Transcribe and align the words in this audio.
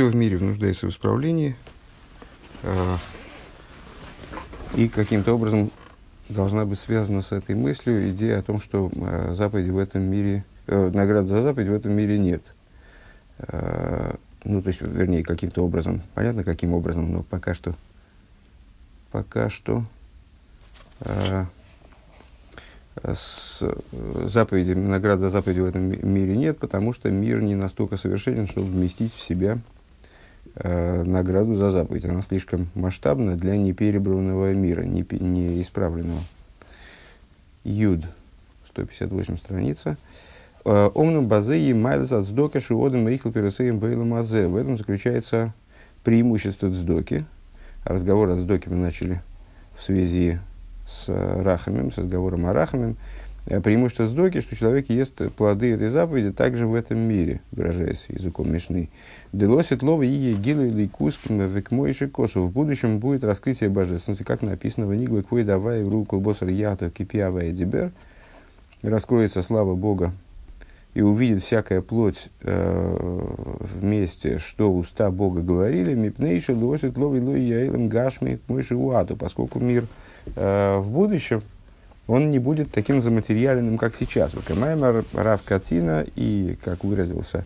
все 0.00 0.08
в 0.08 0.16
мире 0.16 0.38
нуждается 0.38 0.86
в 0.86 0.90
исправлении, 0.90 1.54
э, 2.62 2.96
и 4.76 4.88
каким-то 4.88 5.34
образом 5.34 5.70
должна 6.30 6.64
быть 6.64 6.80
связана 6.80 7.20
с 7.20 7.32
этой 7.32 7.54
мыслью 7.54 8.10
идея 8.10 8.38
о 8.38 8.42
том, 8.42 8.62
что 8.62 8.90
э, 8.94 9.34
заповеди 9.34 9.68
в 9.68 9.76
этом 9.76 10.00
мире, 10.04 10.46
э, 10.68 10.90
награды 10.94 11.28
за 11.28 11.42
заповедь 11.42 11.68
в 11.68 11.74
этом 11.74 11.92
мире 11.92 12.18
нет. 12.18 12.40
Э, 13.40 14.14
ну, 14.44 14.62
то 14.62 14.68
есть, 14.68 14.80
вернее, 14.80 15.22
каким-то 15.22 15.62
образом, 15.62 16.00
понятно, 16.14 16.44
каким 16.44 16.72
образом, 16.72 17.12
но 17.12 17.22
пока 17.22 17.52
что, 17.52 17.74
пока 19.10 19.50
что 19.50 19.84
э, 21.00 21.44
с 23.04 23.62
заповеди, 24.24 24.72
наград 24.72 25.20
за 25.20 25.28
заповеди 25.28 25.60
в 25.60 25.66
этом 25.66 25.82
мире 25.82 26.38
нет, 26.38 26.56
потому 26.56 26.94
что 26.94 27.10
мир 27.10 27.42
не 27.42 27.54
настолько 27.54 27.98
совершенен, 27.98 28.48
чтобы 28.48 28.68
вместить 28.68 29.14
в 29.14 29.20
себя 29.20 29.58
награду 30.62 31.54
за 31.54 31.70
заповедь. 31.70 32.04
Она 32.04 32.22
слишком 32.22 32.68
масштабна 32.74 33.36
для 33.36 33.56
неперебранного 33.56 34.52
мира, 34.52 34.82
не, 34.82 35.04
не 35.18 35.62
исправленного. 35.62 36.20
Юд, 37.64 38.04
158 38.68 39.36
страница. 39.36 39.96
Э, 40.64 40.90
Омну 40.94 41.22
базе 41.22 41.58
и 41.58 41.72
майлз 41.72 42.12
от 42.12 42.26
сдока 42.26 42.60
шиодом 42.60 43.04
мейхл 43.04 43.30
пересеем 43.30 43.78
бейлом 43.78 44.14
азе. 44.14 44.46
В 44.46 44.56
этом 44.56 44.76
заключается 44.76 45.52
преимущество 46.04 46.70
цдоки. 46.70 47.24
Разговор 47.84 48.30
от 48.30 48.40
сдоки 48.40 48.68
мы 48.68 48.76
начали 48.76 49.22
в 49.76 49.82
связи 49.82 50.38
с 50.86 51.08
Рахамем, 51.08 51.92
с 51.92 51.98
разговором 51.98 52.46
о 52.46 52.52
Рахамем. 52.52 52.96
Э, 53.46 53.60
преимущество 53.60 54.06
сдоки, 54.06 54.40
что 54.40 54.54
человек 54.54 54.90
ест 54.90 55.20
плоды 55.36 55.72
этой 55.72 55.88
заповеди 55.88 56.32
также 56.32 56.66
в 56.66 56.74
этом 56.74 56.98
мире, 56.98 57.40
выражаясь 57.52 58.04
языком 58.08 58.52
Мишны. 58.52 58.88
Делосит 59.32 59.82
лова 59.82 60.02
и 60.02 60.34
гилы 60.34 60.68
или 60.68 60.86
куским 60.86 61.40
векмойши 61.48 62.08
косу. 62.08 62.42
В 62.42 62.52
будущем 62.52 62.98
будет 62.98 63.24
раскрытие 63.24 63.70
божественности, 63.70 64.24
как 64.24 64.42
написано 64.42 64.86
в 64.86 64.94
Ниглы 64.94 65.22
Квой 65.22 65.44
давай 65.44 65.82
руку 65.82 66.20
босар 66.20 66.48
ято 66.48 66.90
кипиава 66.90 67.42
дибер. 67.50 67.92
Раскроется 68.82 69.42
слава 69.42 69.74
Бога 69.74 70.12
и 70.94 71.02
увидит 71.02 71.44
всякая 71.44 71.82
плоть 71.82 72.28
э, 72.40 73.20
вместе, 73.80 74.38
что 74.38 74.72
уста 74.72 75.10
Бога 75.10 75.40
говорили, 75.40 75.94
мипнейши 75.94 76.54
лосит 76.54 76.96
лови 76.96 77.20
лой 77.20 77.42
яилем 77.42 77.88
гашми 77.88 78.40
мойши 78.48 78.74
уату, 78.74 79.16
поскольку 79.16 79.60
мир 79.60 79.86
э, 80.34 80.78
в 80.78 80.90
будущем, 80.90 81.42
он 82.10 82.32
не 82.32 82.40
будет 82.40 82.72
таким 82.72 83.00
заматериальным, 83.00 83.78
как 83.78 83.94
сейчас. 83.94 84.34
Вакамаймар 84.34 85.04
Рав 85.14 85.42
Катина 85.44 86.04
и, 86.16 86.58
как 86.64 86.82
выразился 86.82 87.44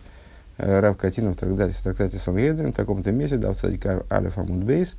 э, 0.57 0.79
Рав 0.79 0.97
Катина 0.97 1.33
в 1.33 1.35
трактате, 1.35 1.73
в 1.73 1.83
трактате 1.83 2.17
Сангедрин, 2.17 2.73
в 2.73 2.75
таком-то 2.75 3.11
месте, 3.11 3.37
дав 3.37 3.55
цадика 3.55 4.03
Алиф 4.09 4.39
Амудбейс, 4.39 4.95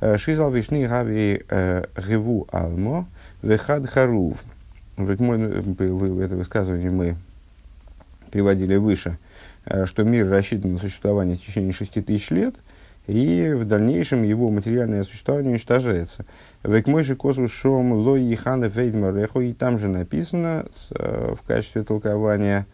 э, 0.00 0.16
Шизал 0.16 0.50
Вишни 0.50 0.86
Гави 0.86 1.42
э, 1.50 1.84
Геву 2.08 2.48
Алмо 2.50 3.06
Вехад 3.42 3.86
Харув. 3.90 4.38
Это 4.96 6.34
высказывание 6.34 6.90
мы 6.90 7.16
приводили 8.30 8.76
выше, 8.76 9.18
что 9.84 10.02
мир 10.04 10.30
рассчитан 10.30 10.74
на 10.74 10.78
существование 10.78 11.36
в 11.36 11.44
течение 11.44 11.72
шести 11.72 12.00
тысяч 12.00 12.30
лет, 12.30 12.54
и 13.06 13.52
в 13.54 13.64
дальнейшем 13.64 14.22
его 14.22 14.50
материальное 14.50 15.02
существование 15.02 15.52
уничтожается. 15.52 16.24
Век 16.62 16.86
мой 16.86 17.02
же 17.02 17.16
косус 17.16 17.50
шом 17.50 17.92
лой 17.92 18.22
ехана 18.22 18.66
вейдмареху, 18.66 19.40
и 19.40 19.52
там 19.52 19.78
же 19.78 19.88
написано 19.88 20.66
с, 20.70 20.90
э, 20.92 21.34
в 21.34 21.46
качестве 21.46 21.82
толкования, 21.82 22.66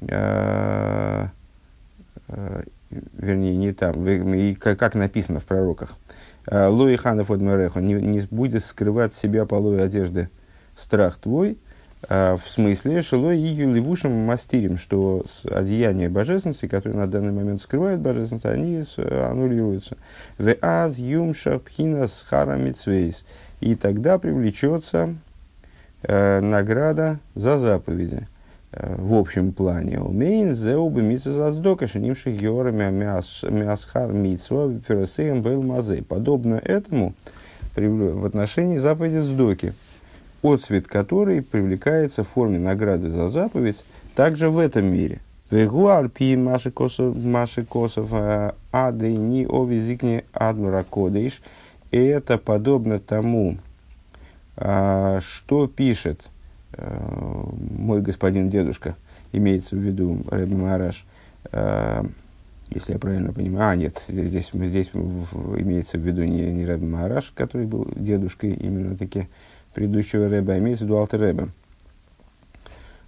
э, 0.00 1.26
э, 2.28 2.62
вернее, 3.18 3.56
не 3.56 3.72
там, 3.72 4.06
и 4.06 4.54
как, 4.54 4.78
как 4.78 4.94
написано 4.94 5.40
в 5.40 5.44
пророках, 5.44 5.94
э, 6.46 6.66
лой 6.68 6.92
ехана 6.92 7.22
вейдмареху, 7.22 7.80
не, 7.80 7.94
не 7.94 8.20
будет 8.30 8.64
скрывать 8.64 9.14
себя 9.14 9.44
полой 9.44 9.82
одежды 9.82 10.30
страх 10.76 11.16
твой, 11.16 11.58
в 12.06 12.40
смысле, 12.46 13.02
шело 13.02 13.32
и 13.32 13.54
левушим 13.54 14.12
мастирим, 14.12 14.78
что 14.78 15.24
одеяния 15.50 16.08
божественности, 16.08 16.68
которые 16.68 16.96
на 16.96 17.08
данный 17.08 17.32
момент 17.32 17.60
скрывают 17.60 18.00
божественность, 18.00 18.46
они 18.46 18.82
аннулируются. 18.98 19.96
В 20.38 20.54
аз 20.62 20.98
юмша 20.98 21.58
пхина 21.58 22.06
схара 22.06 22.56
мицвейс. 22.56 23.24
И 23.60 23.74
тогда 23.74 24.18
привлечется 24.18 25.16
э, 26.02 26.40
награда 26.40 27.18
за 27.34 27.58
заповеди 27.58 28.28
э, 28.70 28.94
в 28.96 29.14
общем 29.14 29.52
плане. 29.52 30.00
Умейн 30.00 30.54
зеубы 30.54 31.02
митсва 31.02 31.32
заздока 31.32 31.88
шинимших 31.88 32.38
георами 32.38 32.90
мясхар 33.50 34.12
митсва 34.12 34.72
феросеем 34.86 35.42
бейл 35.42 35.62
мазей. 35.62 36.02
Подобно 36.02 36.54
этому 36.54 37.14
в 37.74 38.24
отношении 38.24 38.78
заповеди 38.78 39.18
сдоки 39.18 39.72
отцвет 40.42 40.86
которой 40.86 41.42
привлекается 41.42 42.24
в 42.24 42.28
форме 42.28 42.58
награды 42.58 43.10
за 43.10 43.28
заповедь 43.28 43.84
также 44.14 44.50
в 44.50 44.58
этом 44.58 44.86
мире. 44.86 45.20
Вегуальпи 45.50 46.36
Маши 46.36 46.70
Косов, 46.70 47.16
Маши 47.24 47.64
Косов, 47.64 48.10
а, 48.12 48.54
Ады 48.70 49.12
ни 49.14 49.44
овизикни 49.44 50.24
Адмара 50.32 50.84
Кодейш. 50.84 51.40
И 51.90 51.96
это 51.96 52.36
подобно 52.36 52.98
тому, 52.98 53.56
а, 54.56 55.20
что 55.22 55.66
пишет 55.66 56.30
а, 56.74 57.48
мой 57.70 58.02
господин 58.02 58.50
дедушка, 58.50 58.94
имеется 59.32 59.74
в 59.76 59.78
виду 59.78 60.18
Рэбби 60.30 60.54
Мараш, 60.54 61.06
если 62.70 62.92
я 62.92 62.98
правильно 62.98 63.32
понимаю. 63.32 63.70
А, 63.70 63.76
нет, 63.76 64.04
здесь, 64.06 64.50
здесь 64.52 64.90
имеется 64.92 65.96
в 65.96 66.02
виду 66.02 66.24
не, 66.24 66.52
не 66.52 66.66
Рэбби 66.66 66.84
Мараш, 66.84 67.32
который 67.34 67.66
был 67.66 67.88
дедушкой 67.96 68.52
именно 68.52 68.96
таки, 68.96 69.28
предыдущего 69.78 70.28
Рэба, 70.28 70.58
имеется 70.58 70.84
в 70.84 70.88
виду 70.88 70.96
Алтер 70.96 71.20
Рэба. 71.20 71.48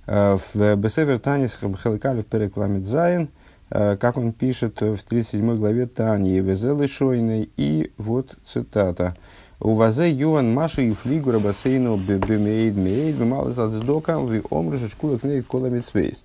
Э, 0.07 0.39
в 0.55 0.77
Бесевер 0.77 1.19
Танис 1.19 1.59
Хеликалев 1.61 2.25
перекламит 2.27 2.85
Зайн, 2.85 3.29
э, 3.71 3.97
как 3.97 4.17
он 4.17 4.31
пишет 4.31 4.81
в 4.81 4.99
37 4.99 5.57
главе 5.57 5.87
Тании, 5.87 6.39
וזה 6.39 6.87
לשונו, 6.87 7.51
и 7.57 7.93
вот 7.99 8.37
цитата. 8.47 9.17
У 9.59 9.75
вазе 9.75 10.09
юан 10.13 10.55
маши 10.55 10.85
и 10.87 10.93
флигу 10.93 11.33
рабасейну 11.33 11.97
бемейд 11.97 12.77
мейд 12.77 13.17
бемалыз 13.17 13.59
ацдока 13.59 14.21
ви 14.21 14.41
омрыш 14.49 14.89
шкула 14.93 15.19
коламитсвейс. 15.19 16.23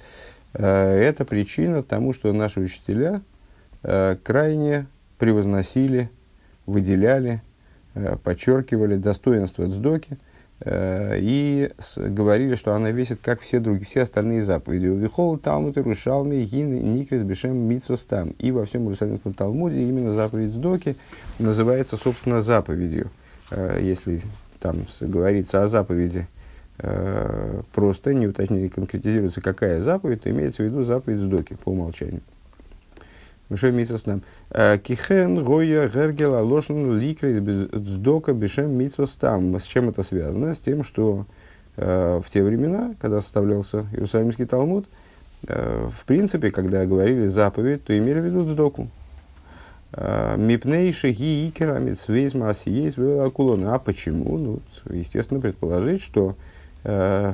Э, 0.53 0.99
это 0.99 1.25
причина 1.25 1.81
тому, 1.81 2.13
что 2.13 2.31
наши 2.33 2.59
учителя 2.59 3.21
крайне 3.81 4.87
превозносили, 5.19 6.09
выделяли, 6.65 7.43
подчеркивали 8.23 8.95
достоинство 8.95 9.67
Э, 9.67 10.15
и 10.63 11.69
говорили, 11.97 12.55
что 12.55 12.73
она 12.73 12.91
весит, 12.91 13.19
как 13.21 13.41
все 13.41 13.59
другие, 13.59 13.85
все 13.85 14.03
остальные 14.03 14.41
заповеди. 14.41 14.85
Вихол 14.85 15.37
Талмуд 15.37 15.77
Иерушалми 15.77 16.41
Гин 16.43 16.95
Никрис 16.95 17.23
Бешем 17.23 17.57
Митсвастам. 17.57 18.29
И 18.39 18.51
во 18.51 18.65
всем 18.65 18.83
Иерусалимском 18.83 19.33
Талмуде 19.33 19.81
именно 19.81 20.11
заповедь 20.11 20.53
Сдоки 20.53 20.95
называется, 21.39 21.97
собственно, 21.97 22.41
заповедью. 22.41 23.11
Э, 23.51 23.79
если 23.81 24.21
там 24.59 24.85
говорится 25.01 25.63
о 25.63 25.67
заповеди, 25.67 26.27
э, 26.79 27.61
просто 27.73 28.13
не 28.13 28.27
уточнили, 28.27 28.69
конкретизируется, 28.69 29.41
какая 29.41 29.81
заповедь, 29.81 30.23
то 30.23 30.29
имеется 30.29 30.63
в 30.63 30.65
виду 30.65 30.83
заповедь 30.83 31.19
Сдоки 31.19 31.55
по 31.61 31.69
умолчанию. 31.69 32.21
Что 33.53 33.69
имеется 33.69 33.97
с 33.97 34.05
нами? 34.05 34.21
Кихен, 34.83 35.43
Гоя, 35.43 35.87
Гергела, 35.87 36.41
Лошен, 36.41 36.97
Ликрей, 36.97 37.39
Дздока, 37.39 38.33
Бешем, 38.33 38.75
Митсвастам. 38.75 39.55
С 39.59 39.63
чем 39.63 39.89
это 39.89 40.01
связано? 40.01 40.55
С 40.55 40.59
тем, 40.59 40.83
что 40.83 41.27
э, 41.77 42.21
в 42.25 42.31
те 42.31 42.41
времена, 42.43 42.95
когда 42.99 43.21
составлялся 43.21 43.85
Иерусалимский 43.91 44.45
Талмуд, 44.45 44.87
э, 45.47 45.89
в 45.91 46.05
принципе, 46.05 46.49
когда 46.49 46.85
говорили 46.85 47.27
заповедь, 47.27 47.83
то 47.83 47.95
имели 47.95 48.19
в 48.19 48.25
виду 48.25 48.45
Дздоку. 48.45 48.89
Мипней 49.95 50.91
шаги 50.91 51.47
икера 51.47 51.79
митсвейс 51.79 52.33
масиейс 52.33 52.97
акулона. 52.97 53.75
А 53.75 53.79
почему? 53.79 54.37
Ну, 54.37 54.59
естественно, 54.89 55.39
предположить, 55.39 56.01
что, 56.01 56.35
э, 56.83 57.33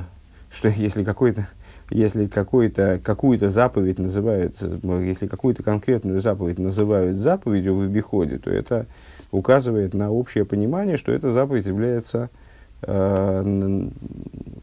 что 0.50 0.68
если 0.68 1.02
какой-то 1.02 1.48
если 1.92 2.26
какую-то 2.26 3.00
какую 3.02 3.38
заповедь 3.38 3.98
называют, 3.98 4.56
если 4.60 5.26
какую-то 5.26 5.62
конкретную 5.62 6.20
заповедь 6.20 6.58
называют 6.58 7.16
заповедью 7.16 7.76
в 7.76 7.82
обиходе, 7.82 8.38
то 8.38 8.50
это 8.50 8.86
указывает 9.30 9.94
на 9.94 10.10
общее 10.10 10.44
понимание, 10.44 10.96
что 10.96 11.12
эта 11.12 11.30
заповедь 11.30 11.66
является 11.66 12.30
э, 12.82 13.88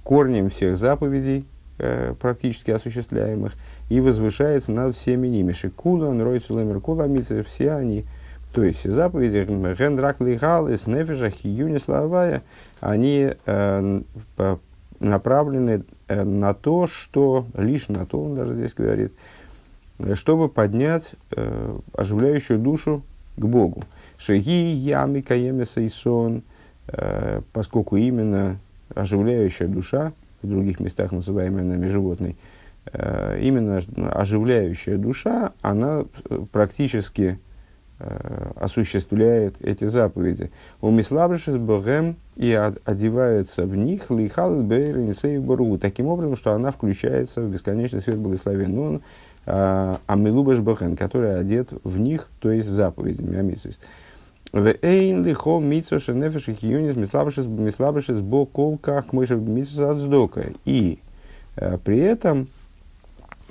корнем 0.04 0.50
всех 0.50 0.78
заповедей, 0.78 1.46
э, 1.78 2.14
практически 2.20 2.72
осуществляемых, 2.72 3.54
и 3.90 4.00
возвышается 4.00 4.72
над 4.72 4.96
всеми 4.96 5.28
ними. 5.28 5.52
Шикула, 5.52 6.12
Нройцулемер 6.12 6.80
Кула, 6.80 7.08
все 7.44 7.72
они, 7.74 8.06
то 8.54 8.64
есть 8.64 8.80
все 8.80 8.92
заповеди, 8.92 9.46
Гендрак 9.78 10.20
Лихал, 10.20 10.72
Эснефиша, 10.72 11.30
Хиюни 11.30 11.80
они 12.80 13.32
э, 13.46 14.02
направлены 15.00 15.84
Э, 15.84 15.99
на 16.10 16.54
то, 16.54 16.88
что, 16.88 17.46
лишь 17.56 17.88
на 17.88 18.06
то, 18.06 18.24
он 18.24 18.36
даже 18.36 18.56
здесь 18.56 18.74
говорит, 18.74 19.14
чтобы 20.14 20.50
поднять 20.50 21.16
э, 21.32 21.78
оживляющую 21.94 22.60
душу 22.60 23.04
к 23.38 23.46
Богу. 23.46 23.84
Шеги 24.18 24.68
ями 24.68 25.22
каемеса 25.22 25.82
и 25.82 25.90
сон, 25.90 26.44
э, 26.88 27.42
поскольку 27.54 27.98
именно 27.98 28.60
оживляющая 28.96 29.68
душа, 29.68 30.14
в 30.42 30.48
других 30.48 30.80
местах 30.80 31.12
называемая 31.12 31.64
нами 31.64 31.88
животной, 31.88 32.38
э, 32.92 33.40
именно 33.42 33.82
оживляющая 34.12 34.98
душа, 34.98 35.54
она 35.62 36.06
э, 36.30 36.46
практически 36.52 37.22
э, 37.22 37.49
осуществляет 38.56 39.56
эти 39.62 39.86
заповеди. 39.86 40.52
У 40.82 40.90
Мислабришес 40.90 41.58
Богем 41.58 42.16
и 42.36 42.54
одевается 42.86 43.66
в 43.66 43.76
них 43.76 44.10
лихал 44.10 44.62
бару 44.62 45.78
таким 45.78 46.08
образом, 46.08 46.36
что 46.36 46.54
она 46.54 46.72
включается 46.72 47.42
в 47.42 47.50
бесконечный 47.50 48.00
свет 48.00 48.18
благословен. 48.18 48.80
Он 48.80 49.02
Амилубаш 49.46 50.60
Бохен, 50.60 50.96
который 50.96 51.40
одет 51.40 51.74
в 51.84 52.00
них, 52.00 52.30
то 52.40 52.52
есть 52.52 52.68
в 52.68 52.74
заповеди, 52.74 53.24
Миамисвис. 53.24 53.80
В 54.52 54.76
эйн 54.82 55.24
лихо 55.24 55.60
митсо 55.60 56.00
шенефеш 56.00 56.50
и 56.50 56.54
хиюнис 56.54 56.96
мислабышес 56.96 58.20
бо 58.20 58.46
колках 58.46 59.14
мыша 59.14 59.36
митсо 59.36 59.92
отсдока. 59.92 60.46
И 60.66 61.00
э, 61.56 61.78
при 61.84 62.00
этом 62.00 62.48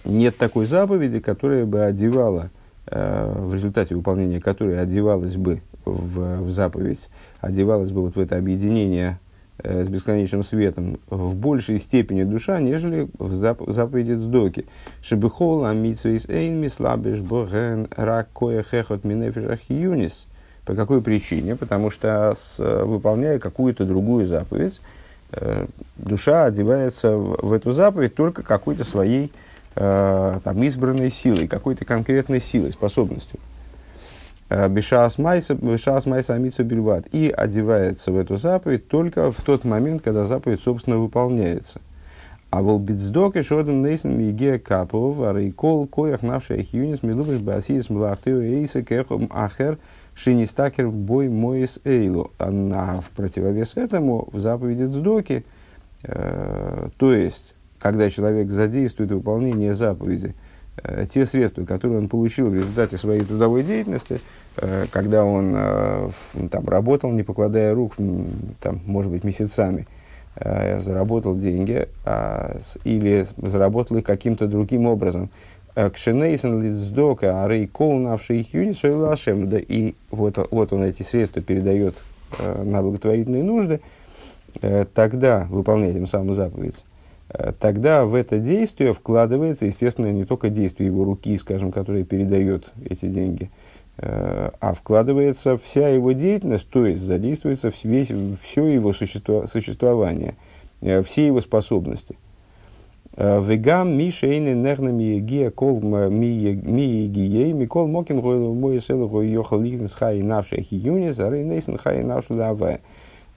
нет 0.04 0.36
такой 0.38 0.66
заповеди, 0.66 1.20
которая 1.20 1.66
бы 1.66 1.82
одевала, 1.82 2.50
э, 2.52 2.57
в 2.90 3.55
результате 3.55 3.94
выполнения 3.94 4.40
которой 4.40 4.81
одевалась 4.81 5.37
бы 5.37 5.61
в, 5.85 6.43
в 6.43 6.50
заповедь, 6.50 7.08
одевалась 7.40 7.90
бы 7.90 8.02
вот 8.02 8.17
в 8.17 8.20
это 8.20 8.37
объединение 8.37 9.19
э, 9.58 9.85
с 9.85 9.88
бесконечным 9.88 10.43
светом 10.43 10.99
в 11.08 11.35
большей 11.35 11.79
степени 11.79 12.25
душа, 12.25 12.61
нежели 12.61 13.08
в 13.19 13.32
зап- 13.32 13.70
заповеди 13.70 14.14
Цдоки. 14.14 14.67
Шебехол 15.02 15.64
амитсвейс 15.64 16.29
эйн 16.29 16.61
мислабеш 16.61 17.20
боген 17.20 17.88
рак 17.96 18.29
коя 18.32 18.62
хехот 18.62 19.05
минефиш 19.05 19.44
юнис– 19.69 20.26
по 20.69 20.75
какой 20.75 21.00
причине? 21.00 21.56
Потому 21.56 21.91
что, 21.91 22.34
с, 22.37 22.58
выполняя 22.58 23.38
какую-то 23.38 23.87
другую 23.87 24.26
заповедь, 24.26 24.82
э, 25.32 25.64
душа 25.96 26.44
одевается 26.44 27.17
в, 27.17 27.38
в 27.41 27.52
эту 27.55 27.73
заповедь 27.73 28.14
только 28.14 28.43
какой-то 28.43 28.84
своей 28.84 29.32
э, 29.78 30.40
там, 30.42 30.62
избранной 30.62 31.10
силой, 31.10 31.46
какой-то 31.46 31.84
конкретной 31.84 32.40
силой, 32.40 32.72
способностью. 32.72 33.38
Э, 34.48 34.69
Бешас 34.69 35.19
майса 35.19 36.34
амитсу 36.34 36.64
бельват. 36.64 37.06
И 37.12 37.28
одевается 37.28 38.12
в 38.12 38.16
эту 38.16 38.36
заповедь 38.36 38.88
только 38.88 39.30
в 39.30 39.40
тот 39.42 39.64
момент, 39.64 40.02
когда 40.02 40.26
заповедь, 40.26 40.60
собственно, 40.60 40.98
выполняется. 40.98 41.80
А 42.50 42.62
волбицдок 42.62 43.36
и 43.36 43.42
шоден 43.42 43.82
нейсен 43.82 44.19
миге 44.19 44.58
капов, 44.58 45.20
а 45.20 45.34
рейкол 45.34 45.86
коях 45.86 46.22
навшая 46.22 46.64
хьюнис 46.64 47.02
милубаш 47.02 47.40
басис 47.40 47.90
млахтео 47.90 48.40
эйса 48.40 48.82
кехом 48.82 49.28
ахер– 49.32 49.78
Шинистакер 50.19 50.88
бой 50.88 51.28
моис 51.28 51.78
эйлу. 51.84 52.32
А 52.38 53.00
в 53.00 53.10
противовес 53.10 53.76
этому 53.76 54.28
в 54.32 54.40
заповеди 54.40 54.90
Цдоки, 54.90 55.44
э, 56.02 56.88
то 56.96 57.12
есть, 57.12 57.54
когда 57.78 58.10
человек 58.10 58.50
задействует 58.50 59.10
выполнение 59.10 59.75
заповеди, 59.75 60.34
э, 60.82 61.06
те 61.08 61.26
средства, 61.26 61.64
которые 61.64 61.98
он 61.98 62.08
получил 62.08 62.50
в 62.50 62.54
результате 62.54 62.96
своей 62.98 63.22
трудовой 63.22 63.62
деятельности, 63.62 64.20
э, 64.56 64.86
когда 64.90 65.25
он 65.25 65.54
э, 65.56 66.10
там, 66.50 66.69
работал, 66.69 67.10
не 67.10 67.22
покладая 67.22 67.75
рук, 67.75 67.94
там, 68.60 68.80
может 68.84 69.10
быть, 69.10 69.25
месяцами, 69.25 69.86
заработал 70.78 71.36
деньги 71.36 71.88
а, 72.04 72.60
или 72.84 73.26
заработал 73.38 73.96
их 73.96 74.04
каким-то 74.04 74.46
другим 74.46 74.86
образом, 74.86 75.31
Кшенейсен 75.74 76.62
лицдока, 76.62 77.42
арей 77.42 77.66
кол 77.66 77.98
навший 77.98 78.46
юни 78.52 78.88
лашем. 78.88 79.50
Да 79.50 79.58
и 79.58 79.94
вот, 80.12 80.38
вот 80.52 80.72
он 80.72 80.84
эти 80.84 81.02
средства 81.02 81.42
передает 81.42 81.96
на 82.38 82.82
благотворительные 82.82 83.42
нужды, 83.42 83.81
тогда, 84.94 85.48
выполняя 85.50 85.92
тем 85.92 86.06
самым 86.06 86.34
заповедь, 86.34 86.84
тогда 87.58 88.04
в 88.04 88.14
это 88.14 88.38
действие 88.38 88.94
вкладывается, 88.94 89.66
естественно, 89.66 90.10
не 90.12 90.25
только 90.25 90.48
действие 90.48 90.86
его 90.86 91.04
руки, 91.04 91.36
скажем, 91.36 91.72
которое 91.72 92.04
передает 92.04 92.72
эти 92.84 93.06
деньги, 93.08 93.50
э, 93.98 94.50
а 94.60 94.75
вкладывается 94.75 95.58
вся 95.58 95.88
его 95.88 96.12
деятельность, 96.12 96.69
то 96.70 96.86
есть 96.86 97.02
задействуется 97.02 97.72
весь, 97.82 98.10
все 98.42 98.66
его 98.66 98.92
существо, 98.92 99.46
существование, 99.46 100.34
э, 100.80 101.02
все 101.02 101.26
его 101.26 101.40
способности– 101.40 102.16
Вегам 103.19 103.98
мишейны 103.98 104.54
нернами 104.54 105.19
гия 105.19 105.50
кол 105.50 105.81
ми 105.82 106.28
егией, 106.28 107.52
микол 107.52 107.88
моким 107.88 108.20
гойлу 108.20 108.54
мой 108.54 108.81
селу 108.81 109.22
йохал 109.22 109.60
лигнес 109.60 109.94
хай 109.94 110.22
навши 110.22 110.62
хиюни, 110.62 111.10
зары 111.10 111.42
нейсен 111.42 111.78
хай 111.78 112.04
навшу 112.04 112.34
давай. 112.34 112.78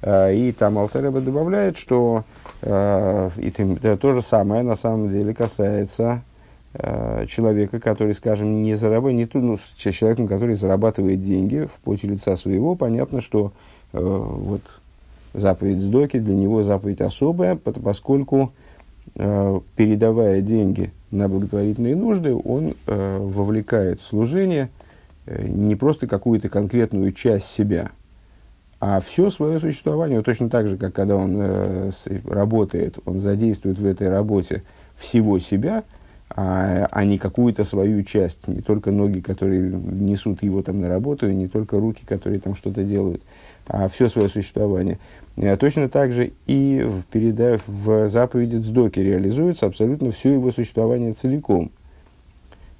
И 0.05 0.53
там 0.55 0.77
Алтареба 0.77 1.19
добавляет, 1.21 1.79
что 1.79 2.25
и 2.63 3.53
это 3.57 3.97
то 3.97 4.11
же 4.13 4.21
самое 4.21 4.63
на 4.63 4.75
самом 4.75 5.09
деле 5.09 5.33
касается 5.33 6.21
человека, 7.27 7.79
который, 7.81 8.13
скажем, 8.13 8.61
не 8.61 8.75
зарабатывает, 8.75 9.33
не 9.33 9.41
ну, 9.41 9.57
человеком, 9.75 10.27
который 10.27 10.55
зарабатывает 10.55 11.21
деньги 11.21 11.65
в 11.65 11.79
поте 11.83 12.07
лица 12.07 12.37
своего, 12.37 12.75
понятно, 12.75 13.19
что 13.19 13.51
э, 13.91 13.99
вот 13.99 14.61
заповедь 15.33 15.81
сдоки 15.81 16.17
для 16.17 16.33
него 16.33 16.63
заповедь 16.63 17.01
особая, 17.01 17.57
поскольку 17.57 18.53
Э, 19.15 19.59
передавая 19.75 20.41
деньги 20.41 20.91
на 21.09 21.27
благотворительные 21.27 21.95
нужды, 21.95 22.33
он 22.33 22.75
э, 22.87 23.17
вовлекает 23.19 23.99
в 23.99 24.05
служение 24.05 24.69
э, 25.25 25.47
не 25.47 25.75
просто 25.75 26.07
какую-то 26.07 26.49
конкретную 26.49 27.11
часть 27.11 27.47
себя, 27.47 27.91
а 28.81 28.99
все 28.99 29.29
свое 29.29 29.59
существование. 29.59 30.23
Точно 30.23 30.49
так 30.49 30.67
же, 30.67 30.75
как 30.75 30.93
когда 30.93 31.15
он 31.15 31.35
э, 31.37 31.91
работает, 32.27 32.97
он 33.05 33.19
задействует 33.19 33.77
в 33.77 33.85
этой 33.85 34.09
работе 34.09 34.63
всего 34.95 35.37
себя, 35.37 35.83
а, 36.31 36.87
а 36.89 37.05
не 37.05 37.19
какую-то 37.19 37.63
свою 37.63 38.03
часть, 38.03 38.47
не 38.47 38.61
только 38.61 38.89
ноги, 38.89 39.19
которые 39.19 39.71
несут 39.71 40.41
его 40.41 40.63
там 40.63 40.81
на 40.81 40.89
работу, 40.89 41.29
и 41.29 41.35
не 41.35 41.47
только 41.47 41.79
руки, 41.79 42.07
которые 42.07 42.39
там 42.39 42.55
что-то 42.55 42.83
делают, 42.83 43.21
а 43.67 43.87
все 43.87 44.09
свое 44.09 44.29
существование. 44.29 44.97
А 45.37 45.55
точно 45.57 45.87
так 45.87 46.11
же 46.11 46.31
и 46.47 46.83
в, 46.83 47.03
передав, 47.03 47.61
в 47.67 48.09
заповеди 48.09 48.63
Цдоки 48.63 48.99
реализуется 48.99 49.67
абсолютно 49.67 50.11
все 50.11 50.33
его 50.33 50.49
существование 50.51 51.13
целиком. 51.13 51.69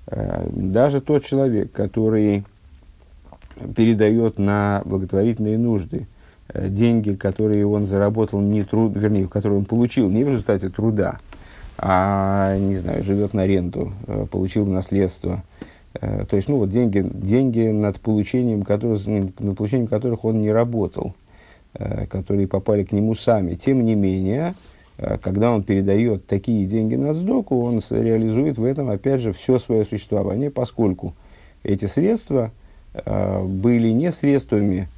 А, 0.07 0.50
даже 0.51 1.00
тот 1.00 1.24
человек, 1.24 1.71
который 1.71 2.44
передает 3.75 4.39
на 4.39 4.81
благотворительные 4.86 5.58
нужды 5.58 6.08
э, 6.50 6.70
деньги, 6.70 7.13
которые 7.13 7.65
он 7.67 7.86
заработал 7.86 8.41
не 8.41 8.63
труд, 8.63 8.96
вернее, 8.96 9.27
которые 9.27 9.60
он 9.60 9.65
получил 9.65 10.10
не 10.10 10.24
в 10.24 10.29
результате 10.29 10.70
труда, 10.70 11.20
а, 11.77 12.58
не 12.58 12.75
знаю, 12.75 13.03
живет 13.03 13.34
на 13.34 13.46
ренту, 13.46 13.91
э, 14.08 14.25
получил 14.29 14.65
наследство. 14.65 15.43
Э, 15.93 16.25
то 16.29 16.36
есть, 16.36 16.48
ну, 16.48 16.58
вот 16.58 16.70
деньги, 16.70 17.03
деньги 17.03 17.67
над 17.67 18.00
получением, 18.00 18.63
которых, 18.63 19.05
над 19.08 19.58
получением 19.58 19.88
которых 19.88 20.25
он 20.25 20.41
не 20.41 20.51
работал, 20.51 21.13
которые 22.10 22.50
попали 22.50 22.84
к 22.84 22.91
нему 22.91 23.15
сами. 23.15 23.53
Тем 23.55 23.86
не 23.86 23.96
менее, 23.96 24.55
когда 25.22 25.53
он 25.53 25.63
передает 25.63 26.27
такие 26.27 26.65
деньги 26.65 26.96
на 26.96 27.13
сдоку, 27.13 27.63
он 27.63 27.81
реализует 27.91 28.58
в 28.58 28.65
этом, 28.65 28.89
опять 28.89 29.22
же, 29.22 29.31
все 29.31 29.58
свое 29.58 29.86
существование, 29.86 30.51
поскольку 30.51 31.15
эти 31.63 31.86
средства 31.86 32.51
были 32.93 33.89
не 33.89 34.12
средствами, 34.12 34.89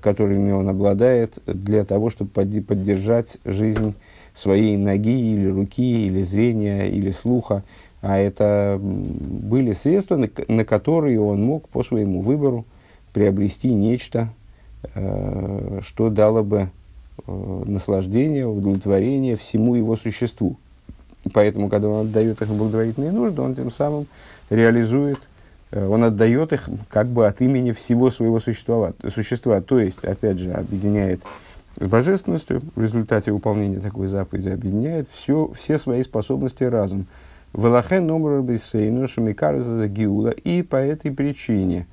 которыми 0.00 0.50
он 0.52 0.68
обладает 0.68 1.38
для 1.46 1.84
того, 1.84 2.10
чтобы 2.10 2.30
поддержать 2.30 3.38
жизнь 3.44 3.94
своей 4.34 4.76
ноги 4.76 5.34
или 5.34 5.46
руки, 5.46 6.06
или 6.06 6.22
зрения, 6.22 6.88
или 6.88 7.10
слуха, 7.10 7.62
а 8.02 8.18
это 8.18 8.78
были 8.80 9.72
средства, 9.72 10.16
на, 10.16 10.28
на 10.48 10.64
которые 10.64 11.20
он 11.20 11.42
мог 11.42 11.68
по 11.68 11.82
своему 11.82 12.20
выбору 12.20 12.66
приобрести 13.14 13.72
нечто, 13.72 14.28
э, 14.94 15.80
что 15.82 16.10
дало 16.10 16.42
бы 16.42 16.68
э, 17.26 17.62
наслаждение, 17.66 18.46
удовлетворение 18.46 19.36
всему 19.36 19.76
его 19.76 19.96
существу. 19.96 20.56
Поэтому, 21.32 21.70
когда 21.70 21.88
он 21.88 22.06
отдает 22.08 22.42
их 22.42 22.48
в 22.48 22.58
благотворительные 22.58 23.12
нужды, 23.12 23.40
он 23.40 23.54
тем 23.54 23.70
самым 23.70 24.06
реализует, 24.50 25.18
э, 25.18 25.33
он 25.74 26.04
отдает 26.04 26.52
их 26.52 26.68
как 26.88 27.08
бы 27.08 27.26
от 27.26 27.40
имени 27.40 27.72
всего 27.72 28.10
своего 28.10 28.40
существа, 28.40 28.92
существа 29.12 29.60
то 29.60 29.78
есть, 29.78 30.04
опять 30.04 30.38
же, 30.38 30.52
объединяет 30.52 31.20
с 31.78 31.86
божественностью 31.86 32.60
в 32.76 32.82
результате 32.82 33.32
выполнения 33.32 33.80
такой 33.80 34.06
заповеди 34.06 34.48
объединяет 34.48 35.08
все, 35.10 35.50
все 35.56 35.76
свои 35.76 36.02
способности 36.02 36.62
разом. 36.64 37.06
Велахен 37.52 38.06
номер 38.06 38.42
бисейну 38.42 39.08
шамикарза 39.08 39.88
гиула. 39.88 40.30
И 40.30 40.62
по 40.62 40.76
этой 40.76 41.10
причине 41.10 41.86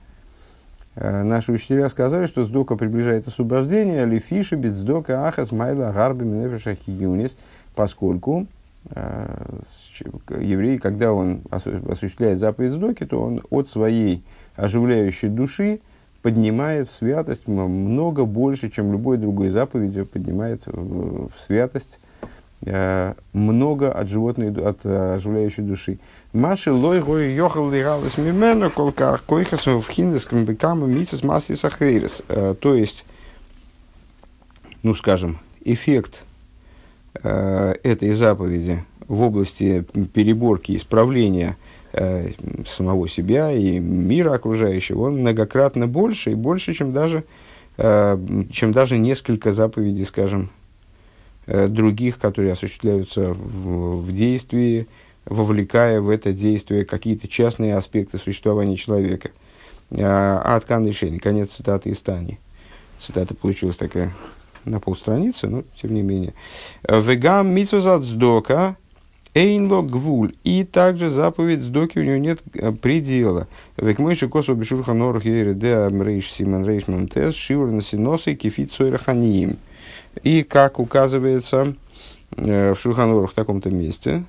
э, 0.95 1.23
наши 1.23 1.51
учителя 1.51 1.89
сказали, 1.89 2.27
что 2.27 2.45
сдока 2.45 2.75
приближает 2.75 3.27
освобождение, 3.27 4.05
лифиши 4.05 4.55
битсдока 4.55 5.27
ахас 5.27 5.51
майла 5.51 5.91
гарби 5.91 6.25
минефиша 6.25 6.75
хигиунис, 6.75 7.35
поскольку 7.75 8.45
еврей, 8.89 10.77
когда 10.79 11.13
он 11.13 11.41
осуществляет 11.49 12.39
заповедь 12.39 12.71
Сдоки, 12.71 13.05
то 13.05 13.21
он 13.21 13.41
от 13.49 13.69
своей 13.69 14.23
оживляющей 14.55 15.29
души 15.29 15.79
поднимает 16.21 16.89
в 16.89 16.93
святость 16.93 17.47
много 17.47 18.25
больше, 18.25 18.69
чем 18.69 18.91
любой 18.91 19.17
другой 19.17 19.49
заповедью 19.49 20.05
поднимает 20.05 20.63
в, 20.67 21.29
святость 21.39 21.99
э, 22.63 23.13
много 23.33 23.91
от 23.91 24.07
животной, 24.07 24.51
от 24.51 24.85
э, 24.85 25.15
оживляющей 25.15 25.63
души. 25.63 25.99
Маши 26.33 26.71
лой 26.71 27.01
гой 27.01 27.33
йохал 27.33 27.71
лигалас 27.71 28.17
мимена 28.17 28.69
колках 28.69 29.23
койхас 29.23 29.65
в 29.65 29.83
хиндеском 29.89 30.45
бекама 30.45 30.85
митсис 30.85 31.23
масси 31.23 31.55
сахейрес. 31.55 32.21
Э, 32.27 32.55
то 32.59 32.75
есть, 32.75 33.05
ну 34.83 34.93
скажем, 34.93 35.39
эффект 35.63 36.23
э, 36.23 36.30
этой 37.13 38.11
заповеди 38.13 38.83
в 39.11 39.23
области 39.23 39.85
переборки, 40.13 40.73
исправления 40.73 41.57
э, 41.91 42.31
самого 42.65 43.09
себя 43.09 43.51
и 43.51 43.77
мира 43.77 44.33
окружающего, 44.33 45.07
он 45.07 45.17
многократно 45.17 45.85
больше 45.85 46.31
и 46.31 46.35
больше, 46.35 46.73
чем 46.73 46.93
даже, 46.93 47.25
э, 47.77 48.17
чем 48.51 48.71
даже 48.71 48.97
несколько 48.97 49.51
заповедей, 49.51 50.05
скажем, 50.05 50.49
э, 51.45 51.67
других, 51.67 52.19
которые 52.19 52.53
осуществляются 52.53 53.33
в, 53.33 54.01
в 54.01 54.13
действии, 54.13 54.87
вовлекая 55.25 55.99
в 55.99 56.09
это 56.09 56.31
действие 56.31 56.85
какие-то 56.85 57.27
частные 57.27 57.75
аспекты 57.75 58.17
существования 58.17 58.77
человека. 58.77 59.31
А 59.93 60.55
от 60.55 60.69
решение. 60.87 61.19
Конец 61.19 61.49
цитаты 61.49 61.89
из 61.89 61.99
Тани. 61.99 62.39
Цитата 63.01 63.35
получилась 63.35 63.75
такая 63.75 64.13
на 64.65 64.79
полстраницы, 64.79 65.47
но 65.47 65.63
тем 65.81 65.93
не 65.93 66.01
менее. 66.01 66.33
Вегам 66.87 67.49
митсвазат 67.49 68.03
сдока 68.03 68.75
Эйнло 69.33 69.81
гвуль. 69.81 70.33
И 70.43 70.63
также 70.65 71.09
заповедь 71.09 71.61
сдоки 71.63 71.99
у 71.99 72.03
него 72.03 72.17
нет 72.17 72.41
э, 72.53 72.71
предела. 72.71 73.47
Векмойши 73.77 74.27
косу 74.27 74.55
бешурха 74.55 74.93
норх 74.93 75.23
ейре 75.23 75.53
де 75.53 75.73
амрейш 75.73 76.31
симан 76.31 76.65
рейш 76.65 76.87
монтес 76.87 77.35
шивр 77.35 77.67
на 77.67 77.81
синосы 77.81 78.35
кефит 78.35 78.73
сойраханиим. 78.73 79.57
И 80.23 80.43
как 80.43 80.79
указывается 80.79 81.75
э, 82.35 82.73
в 82.73 82.79
Шурханорах 82.81 83.31
в 83.31 83.33
таком-то 83.33 83.69
месте, 83.69 84.25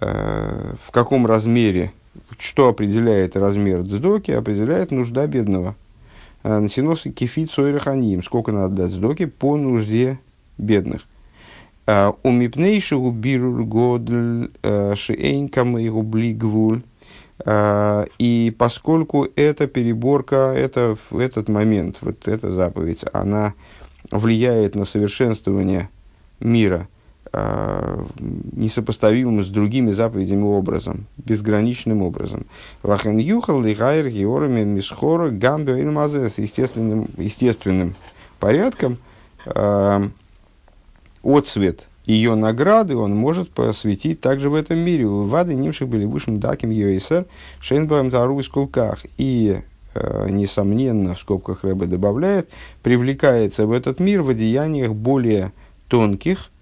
э, 0.00 0.74
в 0.82 0.90
каком 0.90 1.24
размере, 1.24 1.92
что 2.38 2.68
определяет 2.68 3.36
размер 3.36 3.82
дздоки, 3.82 4.32
определяет 4.32 4.90
нужда 4.90 5.26
бедного. 5.26 5.74
На 6.46 6.68
синосы 6.68 7.10
кефит 7.10 7.50
сойраханиим. 7.50 8.22
Сколько 8.22 8.52
надо 8.52 8.76
дать 8.76 8.92
сдоки 8.92 9.24
по 9.26 9.56
нужде 9.56 10.20
бедных. 10.58 11.02
У 11.88 12.30
мипнейшего 12.30 13.10
бирур 13.10 13.64
годль 13.64 14.50
шиэйнкам 14.62 15.76
и 15.76 15.88
губли 15.88 16.32
гвуль. 16.32 16.82
И 17.48 18.54
поскольку 18.56 19.26
эта 19.34 19.66
переборка, 19.66 20.54
это, 20.56 20.96
этот 21.10 21.48
момент, 21.48 21.96
вот 22.00 22.28
эта 22.28 22.52
заповедь, 22.52 23.04
она 23.12 23.54
влияет 24.12 24.76
на 24.76 24.84
совершенствование 24.84 25.90
мира 26.38 26.86
несопоставимым 27.32 29.44
с 29.44 29.48
другими 29.48 29.90
заповедями 29.90 30.44
образом, 30.44 31.06
безграничным 31.16 32.02
образом. 32.02 32.46
Вахен 32.82 33.18
юхал 33.18 33.62
лигайр 33.62 34.08
георами 34.08 34.64
мисхора 34.64 35.30
гамбе 35.30 35.74
естественным, 35.74 37.08
естественным 37.16 37.94
порядком 38.38 38.98
отцвет 41.22 41.86
ее 42.06 42.36
награды 42.36 42.96
он 42.96 43.16
может 43.16 43.50
посвятить 43.50 44.20
также 44.20 44.48
в 44.48 44.54
этом 44.54 44.78
мире. 44.78 45.06
Вады 45.06 45.54
нимших 45.54 45.88
были 45.88 46.04
высшим 46.04 46.38
даким 46.38 46.70
йойсер, 46.70 47.26
шейнбаем 47.60 48.12
тару 48.12 48.38
из 48.38 48.48
кулках. 48.48 49.00
И, 49.18 49.60
э, 49.94 50.28
несомненно, 50.30 51.16
в 51.16 51.20
скобках 51.20 51.64
Рэбе 51.64 51.86
добавляет, 51.86 52.48
привлекается 52.84 53.66
в 53.66 53.72
этот 53.72 53.98
мир 53.98 54.22
в 54.22 54.28
одеяниях 54.28 54.94
более 54.94 55.52
тонких, 55.88 56.48
Э, 56.48 56.55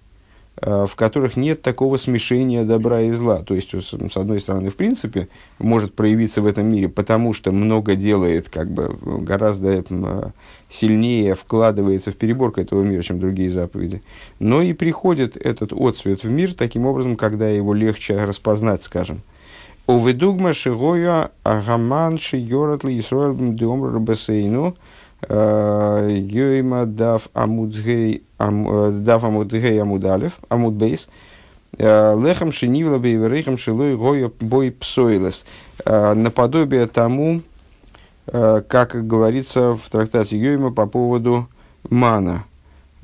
в 0.61 0.95
которых 0.95 1.35
нет 1.35 1.61
такого 1.61 1.97
смешения 1.97 2.63
добра 2.63 3.01
и 3.01 3.11
зла. 3.11 3.43
То 3.43 3.55
есть, 3.55 3.71
с 3.73 4.17
одной 4.17 4.39
стороны, 4.39 4.69
в 4.69 4.75
принципе, 4.75 5.27
может 5.59 5.93
проявиться 5.93 6.41
в 6.41 6.45
этом 6.45 6.67
мире, 6.67 6.87
потому 6.87 7.33
что 7.33 7.51
много 7.51 7.95
делает, 7.95 8.49
как 8.49 8.71
бы 8.71 8.97
гораздо 9.01 9.83
э, 9.89 10.31
сильнее 10.69 11.35
вкладывается 11.35 12.11
в 12.11 12.15
переборку 12.15 12.61
этого 12.61 12.83
мира, 12.83 13.01
чем 13.01 13.19
другие 13.19 13.49
заповеди. 13.49 14.01
Но 14.39 14.61
и 14.61 14.71
приходит 14.73 15.35
этот 15.35 15.73
отцвет 15.73 16.23
в 16.23 16.31
мир 16.31 16.53
таким 16.53 16.85
образом, 16.85 17.17
когда 17.17 17.49
его 17.49 17.73
легче 17.73 18.15
распознать, 18.15 18.83
скажем. 18.83 19.21
Уведугма 19.87 20.53
шигоя 20.53 21.31
агаман 21.43 22.17
шиёратли 22.17 22.97
Исруэль 22.99 23.33
бмдеомр 23.33 23.99
бассейну– 23.99 24.75
Йойма 25.21 26.85
дав 26.85 27.29
амудгей 27.33 28.23
дав 28.37 29.25
амудгей 29.25 29.81
амудалев 29.81 30.33
амудбейс 30.49 31.07
лехам 31.77 32.51
шинивла 32.51 32.99
бейверейхам 32.99 33.57
шилой 33.57 33.95
гоя 33.97 34.31
бой 34.39 34.71
псойлес. 34.71 35.45
Наподобие 35.85 36.87
тому, 36.87 37.41
как 38.25 39.07
говорится 39.07 39.73
в 39.75 39.89
трактате 39.89 40.37
Йойма 40.37 40.71
по 40.71 40.85
поводу 40.85 41.47
мана, 41.89 42.43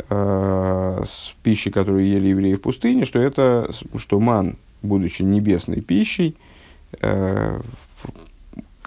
с 0.10 1.34
пищи, 1.44 1.70
которую 1.70 2.06
ели 2.06 2.28
евреи 2.30 2.56
в 2.56 2.62
пустыне, 2.62 3.06
что 3.06 3.20
это, 3.20 3.70
что 3.98 4.20
ман, 4.20 4.58
будучи 4.82 5.22
небесной 5.22 5.82
пищей, 5.82 6.36